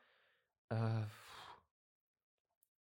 [0.69, 1.03] äh,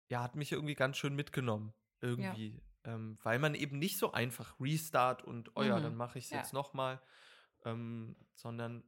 [0.09, 1.73] ja, hat mich irgendwie ganz schön mitgenommen.
[2.01, 2.61] Irgendwie.
[2.85, 5.83] Ähm, weil man eben nicht so einfach Restart und, oh ja, Mhm.
[5.83, 6.37] dann mache ich es Ja.
[6.39, 7.01] jetzt nochmal,
[7.65, 8.83] ähm, sondern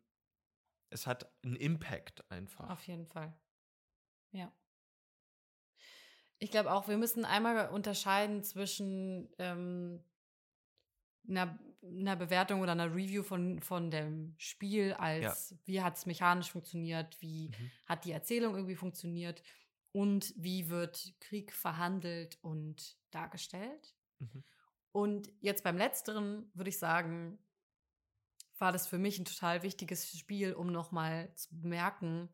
[0.90, 2.70] es hat einen Impact einfach.
[2.70, 3.34] Auf jeden Fall.
[4.32, 4.52] Ja.
[6.40, 10.04] Ich glaube auch, wir müssen einmal unterscheiden zwischen ähm,
[11.28, 16.52] einer, einer Bewertung oder einer Review von, von dem Spiel als wie hat es mechanisch
[16.52, 17.72] funktioniert, wie Mhm.
[17.86, 19.42] hat die Erzählung irgendwie funktioniert
[19.96, 23.96] und wie wird Krieg verhandelt und dargestellt.
[24.20, 24.44] Mhm.
[24.92, 27.40] Und jetzt beim letzteren würde ich sagen,
[28.58, 32.30] war das für mich ein total wichtiges Spiel, um nochmal zu bemerken,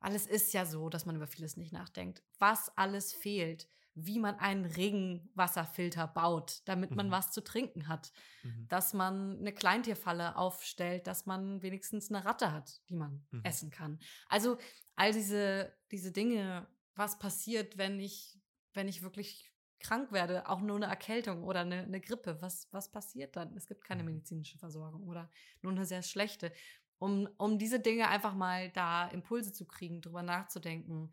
[0.00, 2.22] alles ist ja so, dass man über vieles nicht nachdenkt.
[2.38, 7.10] Was alles fehlt, wie man einen Regenwasserfilter baut, damit man Mhm.
[7.10, 8.68] was zu trinken hat, Mhm.
[8.68, 13.42] dass man eine Kleintierfalle aufstellt, dass man wenigstens eine Ratte hat, die man Mhm.
[13.42, 14.00] essen kann.
[14.28, 14.58] Also
[14.96, 18.40] all diese, diese Dinge, was passiert, wenn ich,
[18.74, 22.90] wenn ich wirklich krank werde, auch nur eine Erkältung oder eine, eine Grippe, was, was
[22.90, 23.56] passiert dann?
[23.56, 24.04] Es gibt keine Mhm.
[24.04, 25.30] medizinische Versorgung oder
[25.62, 26.52] nur eine sehr schlechte.
[26.98, 31.10] Um, um diese Dinge einfach mal da Impulse zu kriegen, drüber nachzudenken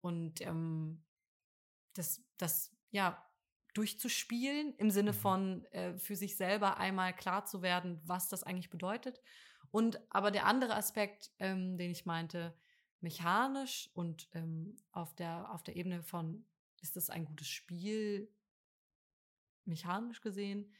[0.00, 1.04] und ähm,
[1.94, 3.24] das, das, ja,
[3.74, 5.12] durchzuspielen im Sinne Mhm.
[5.12, 9.20] von äh, für sich selber einmal klar zu werden, was das eigentlich bedeutet.
[9.70, 12.56] Und aber der andere Aspekt, ähm, den ich meinte,
[13.00, 16.44] mechanisch und ähm, auf, der, auf der Ebene von,
[16.80, 18.32] ist das ein gutes Spiel,
[19.64, 20.72] mechanisch gesehen,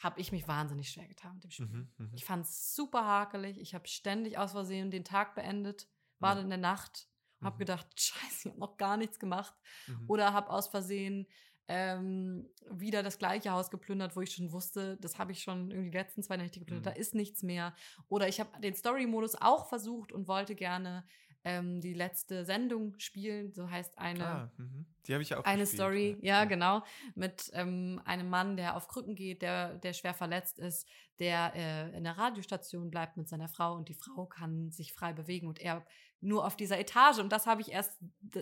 [0.00, 1.66] habe ich mich wahnsinnig schwer getan mit dem Spiel.
[1.66, 1.88] Mhm.
[1.98, 2.10] Mhm.
[2.14, 3.58] Ich fand es super hakelig.
[3.58, 5.88] Ich habe ständig aus Versehen den Tag beendet,
[6.20, 6.42] war Ja.
[6.42, 7.08] in der Nacht
[7.40, 7.60] und habe Mhm.
[7.60, 9.54] gedacht, scheiße, ich habe noch gar nichts gemacht.
[9.88, 10.04] Mhm.
[10.08, 11.26] Oder habe aus Versehen
[11.70, 15.90] ähm, wieder das gleiche Haus geplündert, wo ich schon wusste, das habe ich schon irgendwie
[15.90, 16.94] die letzten zwei Nächte geplündert, Mhm.
[16.94, 17.74] da ist nichts mehr.
[18.08, 21.06] Oder ich habe den Story-Modus auch versucht und wollte gerne
[21.44, 24.86] ähm, die letzte Sendung spielen, so heißt eine Ah, mhm.
[25.06, 26.82] Die habe ich auch eine gespielt, Story, ja, genau,
[27.14, 30.86] mit ähm, einem Mann, der auf Krücken geht, der, der schwer verletzt ist,
[31.18, 35.12] der äh, in der Radiostation bleibt mit seiner Frau und die Frau kann sich frei
[35.12, 35.86] bewegen und er
[36.20, 37.18] nur auf dieser Etage.
[37.18, 37.98] Und das habe ich erst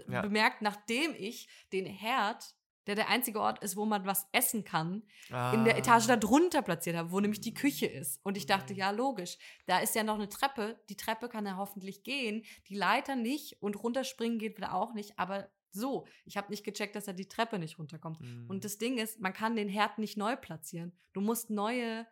[0.08, 0.22] Ja.
[0.22, 2.54] bemerkt, nachdem ich den Herd,
[2.86, 6.16] der der einzige Ort ist, wo man was essen kann, in der Etage Ah.
[6.16, 8.20] darunter platziert habe, wo nämlich die Küche ist.
[8.24, 10.78] Und ich dachte, ja, logisch, da ist ja noch eine Treppe.
[10.88, 15.18] Die Treppe kann er hoffentlich gehen, die Leiter nicht und runterspringen geht wieder auch nicht.
[15.18, 18.20] Aber so, ich habe nicht gecheckt, dass er die Treppe nicht runterkommt.
[18.20, 18.46] Mhm.
[18.48, 20.92] Und das Ding ist, man kann den Herd nicht neu platzieren.
[21.12, 22.06] Du musst neue,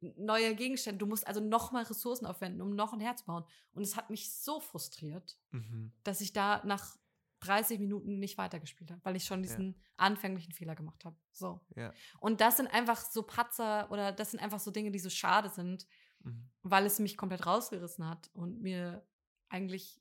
[0.00, 3.44] neue Gegenstände, du musst also nochmal Ressourcen aufwenden, um noch ein Herd zu bauen.
[3.72, 5.92] Und es hat mich so frustriert, Mhm.
[6.04, 6.96] dass ich da nach
[7.40, 11.16] 30 Minuten nicht weitergespielt habe, weil ich schon diesen anfänglichen Fehler gemacht habe.
[11.32, 11.60] So.
[11.74, 11.92] Ja.
[12.20, 15.48] Und das sind einfach so Patzer oder das sind einfach so Dinge, die so schade
[15.50, 15.86] sind,
[16.24, 16.48] Mhm.
[16.62, 19.06] weil es mich komplett rausgerissen hat und mir
[19.50, 20.00] eigentlich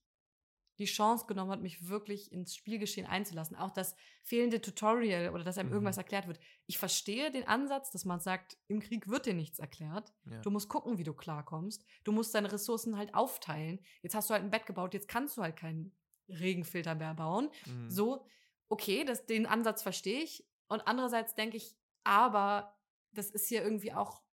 [0.80, 3.56] die Chance genommen hat, mich wirklich ins Spielgeschehen einzulassen.
[3.56, 5.74] Auch das fehlende Tutorial oder dass einem Mhm.
[5.76, 6.40] irgendwas erklärt wird.
[6.68, 10.12] Ich verstehe den Ansatz, dass man sagt, im Krieg wird dir nichts erklärt.
[10.30, 10.42] Ja.
[10.42, 11.86] Du musst gucken, wie du klarkommst.
[12.04, 13.80] Du musst deine Ressourcen halt aufteilen.
[14.02, 15.96] Jetzt hast du halt ein Bett gebaut, jetzt kannst du halt keinen
[16.28, 17.50] Regenfilter mehr bauen.
[17.66, 17.90] Mhm.
[17.90, 18.26] So,
[18.70, 20.46] okay, das, den Ansatz verstehe ich.
[20.68, 22.78] Und andererseits denke ich, aber
[23.12, 24.24] das ist hier irgendwie auch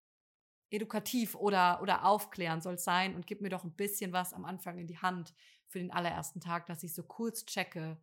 [0.69, 4.43] edukativ oder, oder aufklärend soll es sein und gib mir doch ein bisschen was am
[4.43, 5.33] Anfang in die Hand
[5.67, 8.01] für den allerersten Tag, dass ich so kurz checke,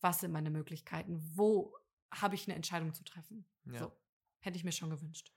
[0.00, 1.74] was sind meine Möglichkeiten, wo
[2.10, 3.46] habe ich eine Entscheidung zu treffen.
[3.64, 3.78] Ja.
[3.78, 3.92] So,
[4.40, 5.32] hätte ich mir schon gewünscht.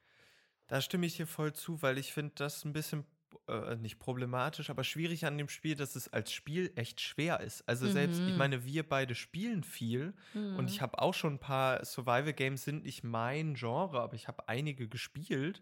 [0.67, 3.05] Da stimme ich dir voll zu, weil ich finde das ein bisschen
[3.49, 7.67] äh, nicht problematisch, aber schwierig an dem Spiel, dass es als Spiel echt schwer ist.
[7.67, 8.37] Also selbst, ich Mhm.
[8.37, 10.15] meine, wir beide spielen viel
[10.53, 10.69] und Mhm.
[10.69, 14.47] ich habe auch schon ein paar Survival Games sind nicht mein Genre, aber ich habe
[14.49, 15.61] einige gespielt.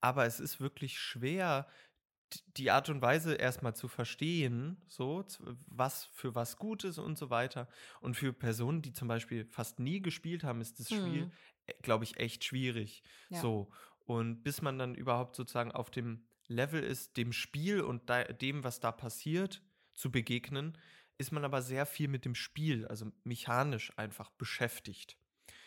[0.00, 1.66] Aber es ist wirklich schwer,
[2.56, 5.24] die Art und Weise erstmal zu verstehen, so,
[5.66, 7.68] was für was gut ist und so weiter.
[8.00, 11.32] Und für Personen, die zum Beispiel fast nie gespielt haben, ist das Spiel Mhm.
[11.82, 13.02] glaube ich, echt schwierig.
[13.28, 13.40] Ja.
[13.40, 13.72] So.
[14.04, 18.80] Und bis man dann überhaupt sozusagen auf dem Level ist, dem Spiel und dem, was
[18.80, 19.62] da passiert,
[19.94, 20.78] zu begegnen,
[21.18, 25.18] ist man aber sehr viel mit dem Spiel, also mechanisch einfach beschäftigt.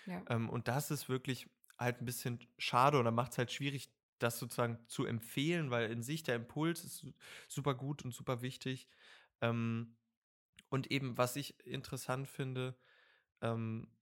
[0.06, 0.26] Ja.
[0.28, 4.40] Ähm, und das ist wirklich halt ein bisschen schade oder macht es halt schwierig, das
[4.40, 7.06] sozusagen zu empfehlen, weil in sich der Impuls ist
[7.48, 8.90] super gut und super wichtig.
[9.42, 9.98] Ähm,
[10.70, 12.78] und eben, was ich interessant finde,
[13.42, 13.96] ähm,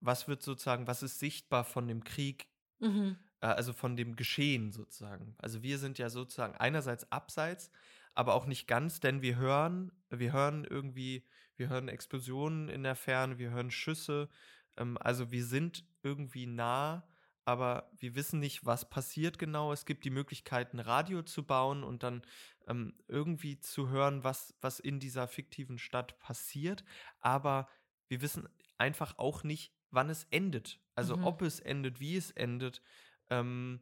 [0.00, 2.48] was wird sozusagen, was ist sichtbar von dem Krieg,
[2.80, 3.18] Mhm.
[3.40, 5.34] Äh, also von dem Geschehen sozusagen.
[5.38, 7.70] Also wir sind ja sozusagen einerseits abseits,
[8.14, 11.26] aber auch nicht ganz, denn wir hören, wir hören irgendwie,
[11.56, 14.28] wir hören Explosionen in der Ferne, wir hören Schüsse.
[14.76, 17.06] Ähm, also wir sind irgendwie nah,
[17.44, 19.72] aber wir wissen nicht, was passiert genau.
[19.72, 22.22] Es gibt die Möglichkeit, ein Radio zu bauen und dann
[22.68, 26.84] ähm, irgendwie zu hören, was, was in dieser fiktiven Stadt passiert.
[27.20, 27.68] Aber
[28.08, 30.80] wir wissen einfach auch nicht, wann es endet.
[30.94, 31.24] Also Mhm.
[31.24, 32.82] ob es endet, wie es endet.
[33.30, 33.80] Ähm,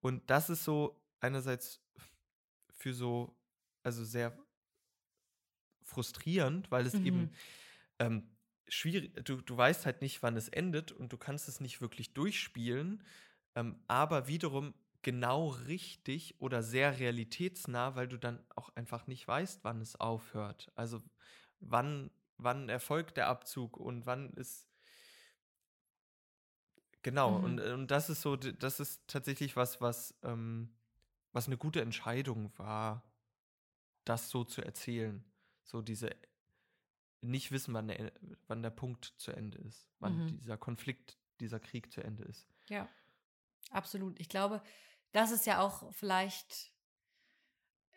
[0.00, 1.82] und das ist so einerseits
[2.72, 3.36] für so,
[3.84, 4.38] also sehr
[5.82, 7.00] frustrierend, weil es Mhm.
[7.00, 7.32] eben
[7.98, 8.36] ähm,
[8.68, 12.14] schwierig, du, du weißt halt nicht, wann es endet und du kannst es nicht wirklich
[12.14, 13.04] durchspielen,
[13.54, 19.64] ähm, aber wiederum genau richtig oder sehr realitätsnah, weil du dann auch einfach nicht weißt,
[19.64, 20.72] wann es aufhört.
[20.74, 21.02] Also
[21.60, 24.68] wann, wann erfolgt der Abzug und wann ist
[27.04, 27.44] Genau, Mhm.
[27.44, 30.74] und, äh, und das ist so, das ist tatsächlich was, was, ähm,
[31.32, 33.04] was eine gute Entscheidung war,
[34.06, 35.24] das so zu erzählen.
[35.64, 36.10] So diese
[37.22, 38.12] nicht wissen, wann der,
[38.46, 40.26] wann der Punkt zu Ende ist, wann Mhm.
[40.26, 42.46] dieser Konflikt, dieser Krieg zu Ende ist.
[42.68, 42.88] Ja,
[43.70, 44.20] absolut.
[44.20, 44.62] Ich glaube,
[45.12, 46.72] das ist ja auch vielleicht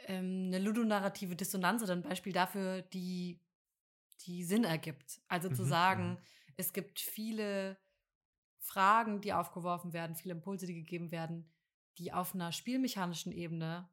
[0.07, 3.39] ähm, eine ludonarrative Dissonanz oder ein Beispiel dafür, die,
[4.25, 5.21] die Sinn ergibt.
[5.27, 6.17] Also zu Mhm, sagen, mhm.
[6.57, 7.77] es gibt viele
[8.67, 11.49] Fragen, die aufgeworfen werden, viele Impulse, die gegeben werden,
[11.97, 13.89] die auf einer spielmechanischen Ebene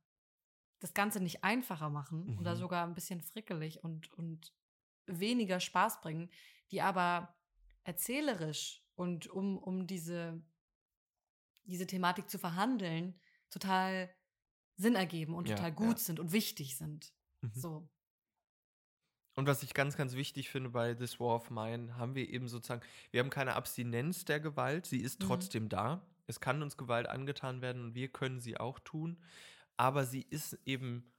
[0.81, 2.59] das Ganze nicht einfacher machen oder Mhm.
[2.59, 4.53] sogar ein bisschen frickelig und, und
[5.07, 6.29] weniger Spaß bringen,
[6.71, 7.35] die aber
[7.85, 10.43] erzählerisch und um, um diese,
[11.65, 13.19] diese Thematik zu verhandeln,
[13.51, 14.13] total
[14.77, 15.77] Sinn ergeben und Ja, total ja.
[15.77, 17.15] gut sind und wichtig sind.
[17.43, 17.53] Mhm.
[17.55, 17.89] So.
[19.35, 22.49] Und was ich ganz, ganz wichtig finde bei This War of Mine, haben wir eben
[22.49, 25.27] sozusagen, wir haben keine Abstinenz der Gewalt, sie ist Mhm.
[25.27, 26.07] trotzdem da.
[26.27, 29.19] Es kann uns Gewalt angetan werden und wir können sie auch tun.
[29.77, 31.13] Aber sie ist eben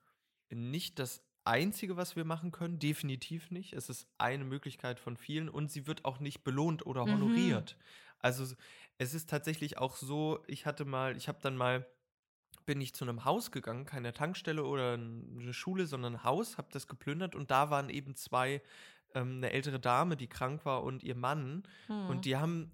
[0.49, 3.73] nicht das Einzige, was wir machen können, definitiv nicht.
[3.73, 7.09] Es ist eine Möglichkeit von vielen und sie wird auch nicht belohnt oder Mhm.
[7.11, 7.77] honoriert.
[8.19, 8.55] Also
[8.97, 11.85] es ist tatsächlich auch so, ich hatte mal, ich habe dann mal
[12.65, 16.69] bin ich zu einem Haus gegangen, keine Tankstelle oder eine Schule, sondern ein Haus, habe
[16.71, 18.61] das geplündert und da waren eben zwei,
[19.13, 22.09] ähm, eine ältere Dame, die krank war und ihr Mann Hm.
[22.09, 22.71] und die haben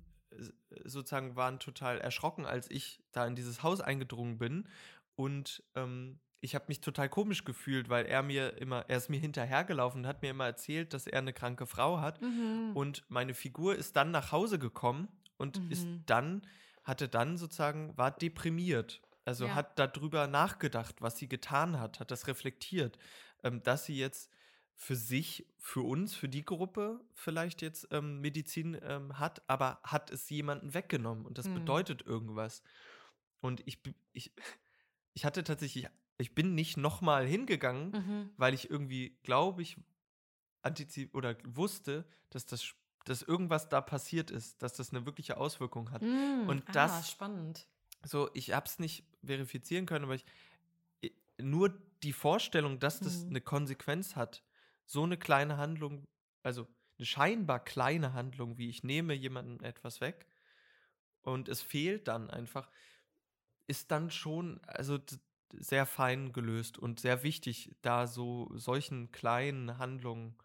[0.86, 4.68] sozusagen waren total erschrocken, als ich da in dieses Haus eingedrungen bin
[5.16, 9.20] und ähm, ich habe mich total komisch gefühlt, weil er mir immer, er ist mir
[9.20, 12.72] hinterhergelaufen und hat mir immer erzählt, dass er eine kranke Frau hat Mhm.
[12.74, 16.04] und meine Figur ist dann nach Hause gekommen und ist Mhm.
[16.08, 16.42] dann,
[16.84, 19.02] hatte dann sozusagen, war deprimiert.
[19.26, 19.55] Also Ja.
[19.55, 22.97] hat darüber nachgedacht, was sie getan hat, hat das reflektiert,
[23.43, 24.32] ähm, dass sie jetzt
[24.76, 30.09] für sich, für uns, für die Gruppe vielleicht jetzt ähm, Medizin ähm, hat, aber hat
[30.11, 31.53] es jemanden weggenommen und das Mhm.
[31.53, 32.63] bedeutet irgendwas.
[33.41, 33.82] Und ich,
[34.13, 34.32] ich,
[35.13, 38.32] ich hatte tatsächlich, ich bin nicht nochmal hingegangen, Mhm.
[38.38, 39.78] weil ich irgendwie, glaube ich,
[40.63, 42.74] antizip oder wusste, dass das
[43.05, 46.03] dass irgendwas da passiert ist, dass das eine wirkliche Auswirkung hat.
[46.03, 47.67] Mm, Und ah, das- spannend.
[48.03, 50.26] So, ich habe es nicht verifizieren können, aber ich
[51.39, 51.69] nur
[52.03, 53.30] die Vorstellung, dass das Mhm.
[53.30, 54.43] eine Konsequenz hat,
[54.86, 56.05] so eine kleine Handlung,
[56.43, 56.67] also
[56.97, 60.28] eine scheinbar kleine Handlung, wie ich nehme jemandem etwas weg
[61.24, 62.72] und es fehlt dann einfach,
[63.67, 64.99] ist dann schon also
[65.53, 70.38] sehr fein gelöst und sehr wichtig, da so solchen kleinen Handlungen,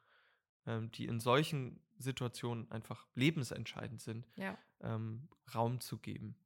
[0.67, 6.39] ähm, die in solchen Situationen einfach lebensentscheidend sind, Ja, ähm, Raum zu geben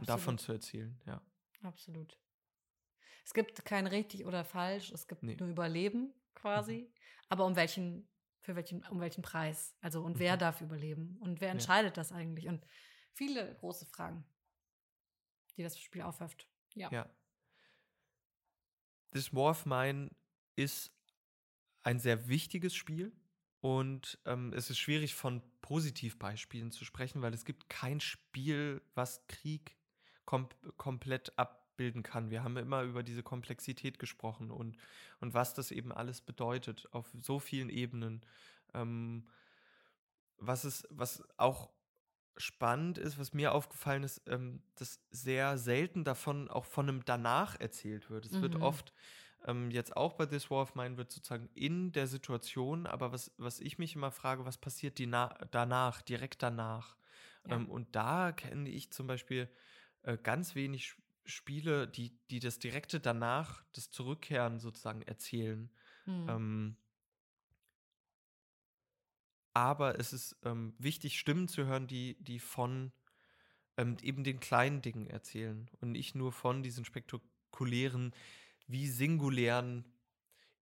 [0.00, 0.10] und absolut.
[0.10, 1.22] davon zu erzählen, ja.
[1.62, 2.18] Absolut.
[3.24, 5.36] Es gibt kein richtig oder falsch, es gibt Nee.
[5.38, 6.90] nur Überleben quasi.
[7.28, 8.08] Aber um welchen,
[8.40, 9.76] für welchen, um welchen Preis?
[9.80, 10.40] Also und wer Mhm.
[10.40, 11.18] darf überleben?
[11.20, 11.52] Und wer Ja.
[11.52, 12.48] entscheidet das eigentlich?
[12.48, 12.66] Und
[13.12, 14.24] viele große Fragen,
[15.56, 16.48] die das Spiel aufwirft.
[16.74, 16.88] Ja.
[16.90, 17.08] Ja.
[19.12, 20.10] This War of Mine
[20.56, 20.92] ist
[21.82, 23.12] ein sehr wichtiges Spiel
[23.60, 29.26] und ähm, es ist schwierig von Positivbeispielen zu sprechen, weil es gibt kein Spiel, was
[29.26, 29.76] Krieg
[30.30, 32.30] kom komplett abbilden kann.
[32.30, 34.76] Wir haben immer über diese Komplexität gesprochen und,
[35.18, 38.24] und was das eben alles bedeutet auf so vielen Ebenen.
[38.72, 39.26] Ähm,
[40.38, 41.70] was es, was auch
[42.36, 47.58] spannend ist, was mir aufgefallen ist, ähm, dass sehr selten davon auch von einem danach
[47.60, 48.24] erzählt wird.
[48.24, 48.62] Es wird Mhm.
[48.62, 48.94] oft,
[49.44, 53.32] ähm, jetzt auch bei This War of Mine, wird sozusagen in der Situation, aber was,
[53.36, 56.96] was ich mich immer frage, was passiert die na danach, direkt danach?
[57.44, 57.56] Ja.
[57.56, 59.48] Ähm, und da kenne ich zum Beispiel
[60.02, 60.94] äh, ganz wenig
[61.24, 65.70] Spiele, die, die das direkte danach, das Zurückkehren sozusagen erzählen.
[66.04, 66.28] Hm.
[66.28, 66.76] Ähm,
[69.52, 72.92] aber es ist ähm, wichtig, Stimmen zu hören, die, die von
[73.76, 78.14] ähm, eben den kleinen Dingen erzählen und nicht nur von diesen spektakulären,
[78.66, 79.84] wie singulären,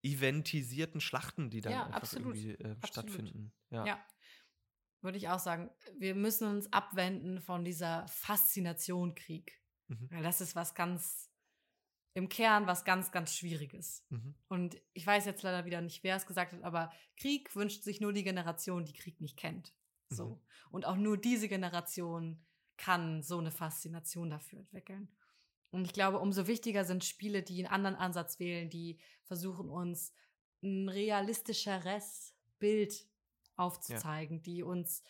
[0.03, 2.36] eventisierten Schlachten, die dann Ja, einfach absolut.
[2.36, 3.53] irgendwie äh, stattfinden.
[3.70, 3.86] Ja.
[3.86, 4.07] Ja.
[5.01, 9.61] Würde ich auch sagen, wir müssen uns abwenden von dieser Faszination Krieg.
[9.88, 10.09] Mhm.
[10.11, 11.30] Weil das ist was ganz,
[12.14, 14.05] im Kern was ganz, ganz Schwieriges.
[14.11, 14.34] Mhm.
[14.49, 18.01] Und ich weiß jetzt leider wieder nicht, wer es gesagt hat, aber Krieg wünscht sich
[18.01, 19.72] nur die Generation, die Krieg nicht kennt.
[20.09, 20.26] So.
[20.26, 20.40] Mhm.
[20.70, 22.44] Und auch nur diese Generation
[22.76, 25.09] kann so eine Faszination dafür entwickeln.
[25.70, 30.12] Und ich glaube, umso wichtiger sind Spiele, die einen anderen Ansatz wählen, die versuchen uns
[30.62, 33.07] ein realistischeres Bild
[33.59, 35.02] aufzuzeigen, die uns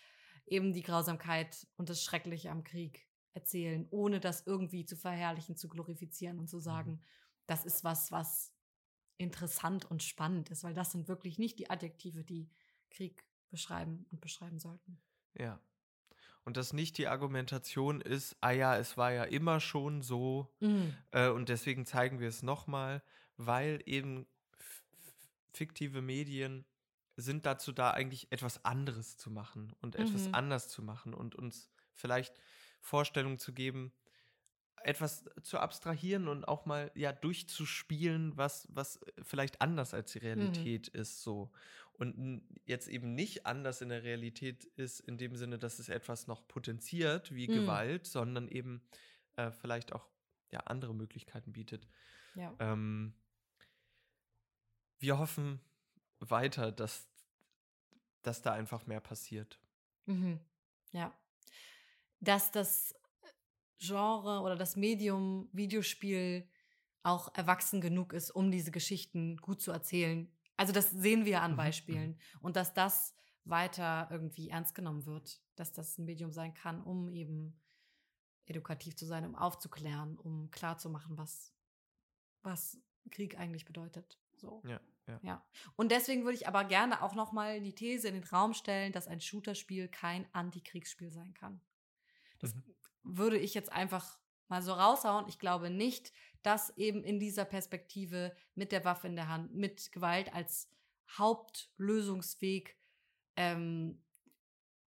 [0.46, 5.68] eben die Grausamkeit und das Schreckliche am Krieg erzählen, ohne das irgendwie zu verherrlichen, zu
[5.68, 7.00] glorifizieren und zu sagen,
[7.46, 8.52] das ist was, was
[9.16, 12.48] interessant und spannend ist, weil das sind wirklich nicht die Adjektive, die
[12.90, 15.00] Krieg beschreiben und beschreiben sollten.
[15.36, 15.60] Ja.
[16.44, 20.94] Und dass nicht die Argumentation ist, ah ja, es war ja immer schon so Mhm.
[21.10, 23.02] äh, und deswegen zeigen wir es nochmal,
[23.36, 24.26] weil eben
[25.52, 26.64] fiktive Medien
[27.20, 30.34] sind dazu da, eigentlich etwas anderes zu machen und etwas Mhm.
[30.34, 32.40] anders zu machen und uns vielleicht
[32.80, 33.92] Vorstellungen zu geben,
[34.84, 40.88] etwas zu abstrahieren und auch mal ja durchzuspielen, was, was vielleicht anders als die Realität
[40.88, 41.52] ist so.
[41.92, 46.28] Und jetzt eben nicht anders in der Realität ist, in dem Sinne, dass es etwas
[46.28, 47.52] noch potenziert wie Mhm.
[47.54, 48.82] Gewalt, sondern eben
[49.36, 50.08] äh, vielleicht auch
[50.52, 51.88] ja, andere Möglichkeiten bietet.
[52.34, 52.54] Ja.
[52.60, 53.14] Ähm,
[54.98, 55.60] wir hoffen
[56.20, 57.08] weiter, dass,
[58.22, 59.60] dass da einfach mehr passiert.
[60.06, 60.40] Mhm.
[60.92, 61.16] Ja.
[62.20, 62.94] Dass das
[63.78, 66.48] Genre oder das Medium Videospiel
[67.02, 70.30] auch erwachsen genug ist, um diese Geschichten gut zu erzählen.
[70.56, 72.20] Also das sehen wir an Mhm, Beispielen.
[72.40, 73.14] Und dass das
[73.44, 75.40] weiter irgendwie ernst genommen wird.
[75.54, 77.60] Dass das ein Medium sein kann, um eben
[78.46, 81.52] edukativ zu sein, um aufzuklären, um klarzumachen, was,
[82.42, 82.78] was
[83.10, 84.18] Krieg eigentlich bedeutet.
[84.36, 84.62] So.
[84.66, 85.20] Ja, ja.
[85.22, 85.46] Ja.
[85.76, 88.92] Und deswegen würde ich aber gerne auch noch mal die These in den Raum stellen,
[88.92, 91.60] dass ein Shooterspiel kein Antikriegsspiel sein kann.
[92.38, 92.62] Das Mhm.
[93.02, 95.26] würde ich jetzt einfach mal so raushauen.
[95.28, 99.92] Ich glaube nicht, dass eben in dieser Perspektive mit der Waffe in der Hand, mit
[99.92, 100.70] Gewalt als
[101.16, 102.76] Hauptlösungsweg
[103.36, 104.02] ähm,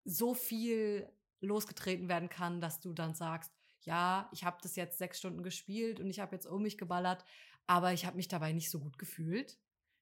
[0.04, 1.10] so viel
[1.40, 3.52] losgetreten werden kann, dass du dann sagst,
[3.82, 7.24] ja, ich habe das jetzt sechs Stunden gespielt und ich habe jetzt um mich geballert,
[7.66, 9.58] aber ich habe mich dabei nicht so gut gefühlt.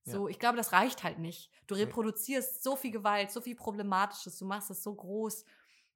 [0.07, 1.51] So, ich glaube, das reicht halt nicht.
[1.67, 5.45] Du reproduzierst so viel Gewalt, so viel Problematisches, du machst es so groß.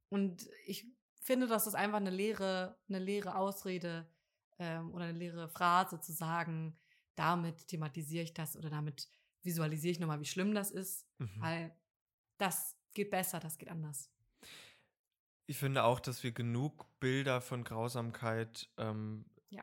[0.09, 0.87] Und ich
[1.23, 4.13] finde, das ist einfach eine leere, eine leere Ausrede
[4.59, 6.79] ähm, oder eine leere Phrase zu sagen,
[7.15, 9.09] damit thematisiere ich das oder damit
[9.43, 11.41] visualisiere ich nochmal, wie schlimm das ist, Mhm.
[11.41, 11.77] weil
[12.39, 14.11] das geht besser, das geht anders.
[15.47, 19.63] Ich finde auch, dass wir genug Bilder von Grausamkeit ähm, Ja.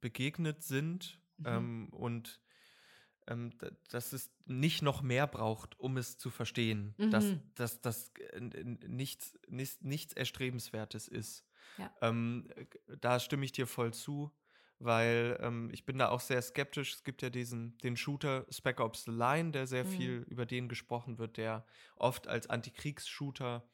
[0.00, 1.46] begegnet sind Mhm.
[1.48, 2.40] ähm, und
[3.26, 3.50] ähm,
[3.90, 7.52] dass es nicht noch mehr braucht, um es zu verstehen, dass Mhm.
[7.54, 11.46] dass das äh, nichts, nichts, nichts Erstrebenswertes ist.
[11.76, 11.90] Ja.
[12.00, 12.66] Ähm, äh,
[13.00, 14.30] da stimme ich dir voll zu,
[14.78, 16.94] weil ähm, ich bin da auch sehr skeptisch.
[16.94, 19.86] Es gibt ja diesen den Shooter Spec Ops The Line, der sehr Mhm.
[19.86, 21.66] viel über den gesprochen wird, der
[21.96, 23.70] oft als Antikriegsshooter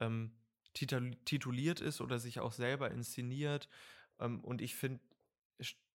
[0.00, 0.38] ähm,
[0.74, 3.68] titul tituliert ist oder sich auch selber inszeniert.
[4.20, 5.00] Ähm, und ich finde,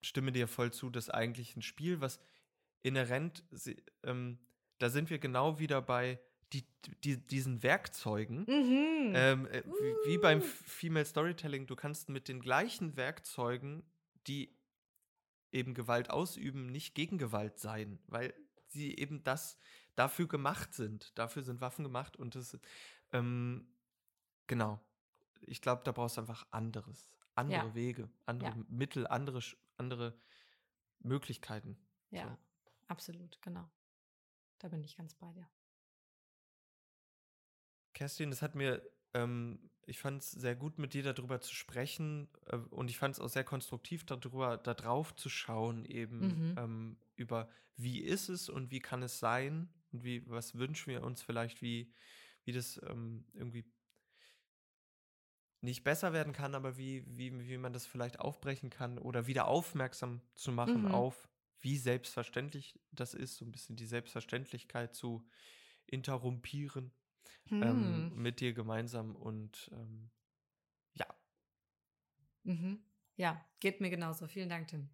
[0.02, 2.20] stimme dir voll zu, dass eigentlich ein Spiel, was
[2.82, 3.44] inhärent,
[4.04, 4.40] ähm,
[4.78, 6.20] da sind wir genau wieder bei
[6.54, 6.66] die,
[7.04, 8.40] die, diesen Werkzeugen.
[8.42, 9.14] Mhm.
[9.16, 10.44] Ähm, äh, wie, wie beim Uh.
[10.44, 13.84] Female Storytelling, du kannst mit den gleichen Werkzeugen,
[14.28, 14.56] die
[15.52, 18.34] eben Gewalt ausüben, nicht gegen Gewalt sein, weil
[18.68, 19.58] sie eben das
[19.96, 21.18] dafür gemacht sind.
[21.18, 22.58] Dafür sind Waffen gemacht und das,
[23.12, 23.68] ähm,
[24.48, 24.80] genau.
[25.42, 27.76] Ich glaube, da brauchst du einfach anderes, andere Ja.
[27.76, 28.66] Wege, andere Ja.
[28.70, 29.42] Mittel, andere,
[29.78, 30.20] andere
[31.00, 31.78] Möglichkeiten.
[32.12, 32.38] ja,
[32.90, 33.70] absolut, genau.
[34.60, 35.50] Da bin ich ganz bei dir.
[37.94, 38.82] Kerstin, es hat mir,
[39.14, 43.16] ähm, ich fand es sehr gut, mit dir darüber zu sprechen äh, und ich fand
[43.16, 46.56] es auch sehr konstruktiv, darüber, da drauf zu schauen, eben Mhm.
[46.56, 51.04] ähm, über wie ist es und wie kann es sein und wie, was wünschen wir
[51.04, 51.94] uns vielleicht, wie,
[52.46, 53.66] wie das ähm, irgendwie
[55.62, 59.48] nicht besser werden kann, aber wie, wie, wie man das vielleicht aufbrechen kann oder wieder
[59.48, 60.88] aufmerksam zu machen Mhm.
[60.88, 61.28] auf,
[61.62, 65.28] wie selbstverständlich das ist, so ein bisschen die Selbstverständlichkeit zu
[65.88, 66.94] interrumpieren
[67.62, 68.14] ähm, Hm.
[68.16, 70.12] mit dir gemeinsam und ähm,
[70.94, 71.08] ja,
[72.44, 72.84] Mhm.
[73.16, 74.28] Ja, geht mir genauso.
[74.28, 74.90] Vielen Dank, Tim.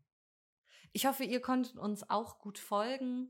[0.93, 3.29] Ich hoffe, ihr konntet uns auch gut folgen.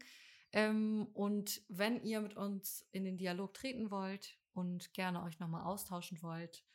[0.51, 5.63] Ähm, und wenn ihr mit uns in den Dialog treten wollt und gerne euch nochmal
[5.65, 6.65] austauschen wollt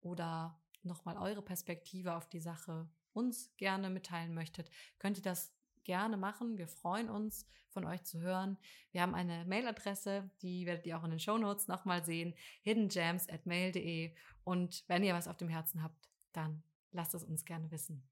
[0.00, 5.54] oder nochmal eure Perspektive auf die Sache uns gerne mitteilen möchtet, könnt ihr das
[5.88, 6.58] gerne machen.
[6.58, 8.58] Wir freuen uns, von euch zu hören.
[8.92, 14.14] Wir haben eine Mailadresse, die werdet ihr auch in den Shownotes nochmal sehen, hiddengems.mail.de.
[14.44, 16.62] Und wenn ihr was auf dem Herzen habt, dann
[16.92, 18.06] lasst es uns gerne wissen.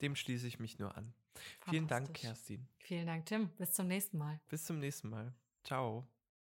[0.00, 1.14] dem schließe ich mich nur an.
[1.68, 2.12] Vielen Dank.
[2.14, 2.68] Kerstin.
[2.78, 3.50] Vielen Dank, Tim.
[3.58, 4.40] Bis zum nächsten Mal.
[4.48, 5.32] Bis zum nächsten Mal.
[5.62, 6.08] Ciao.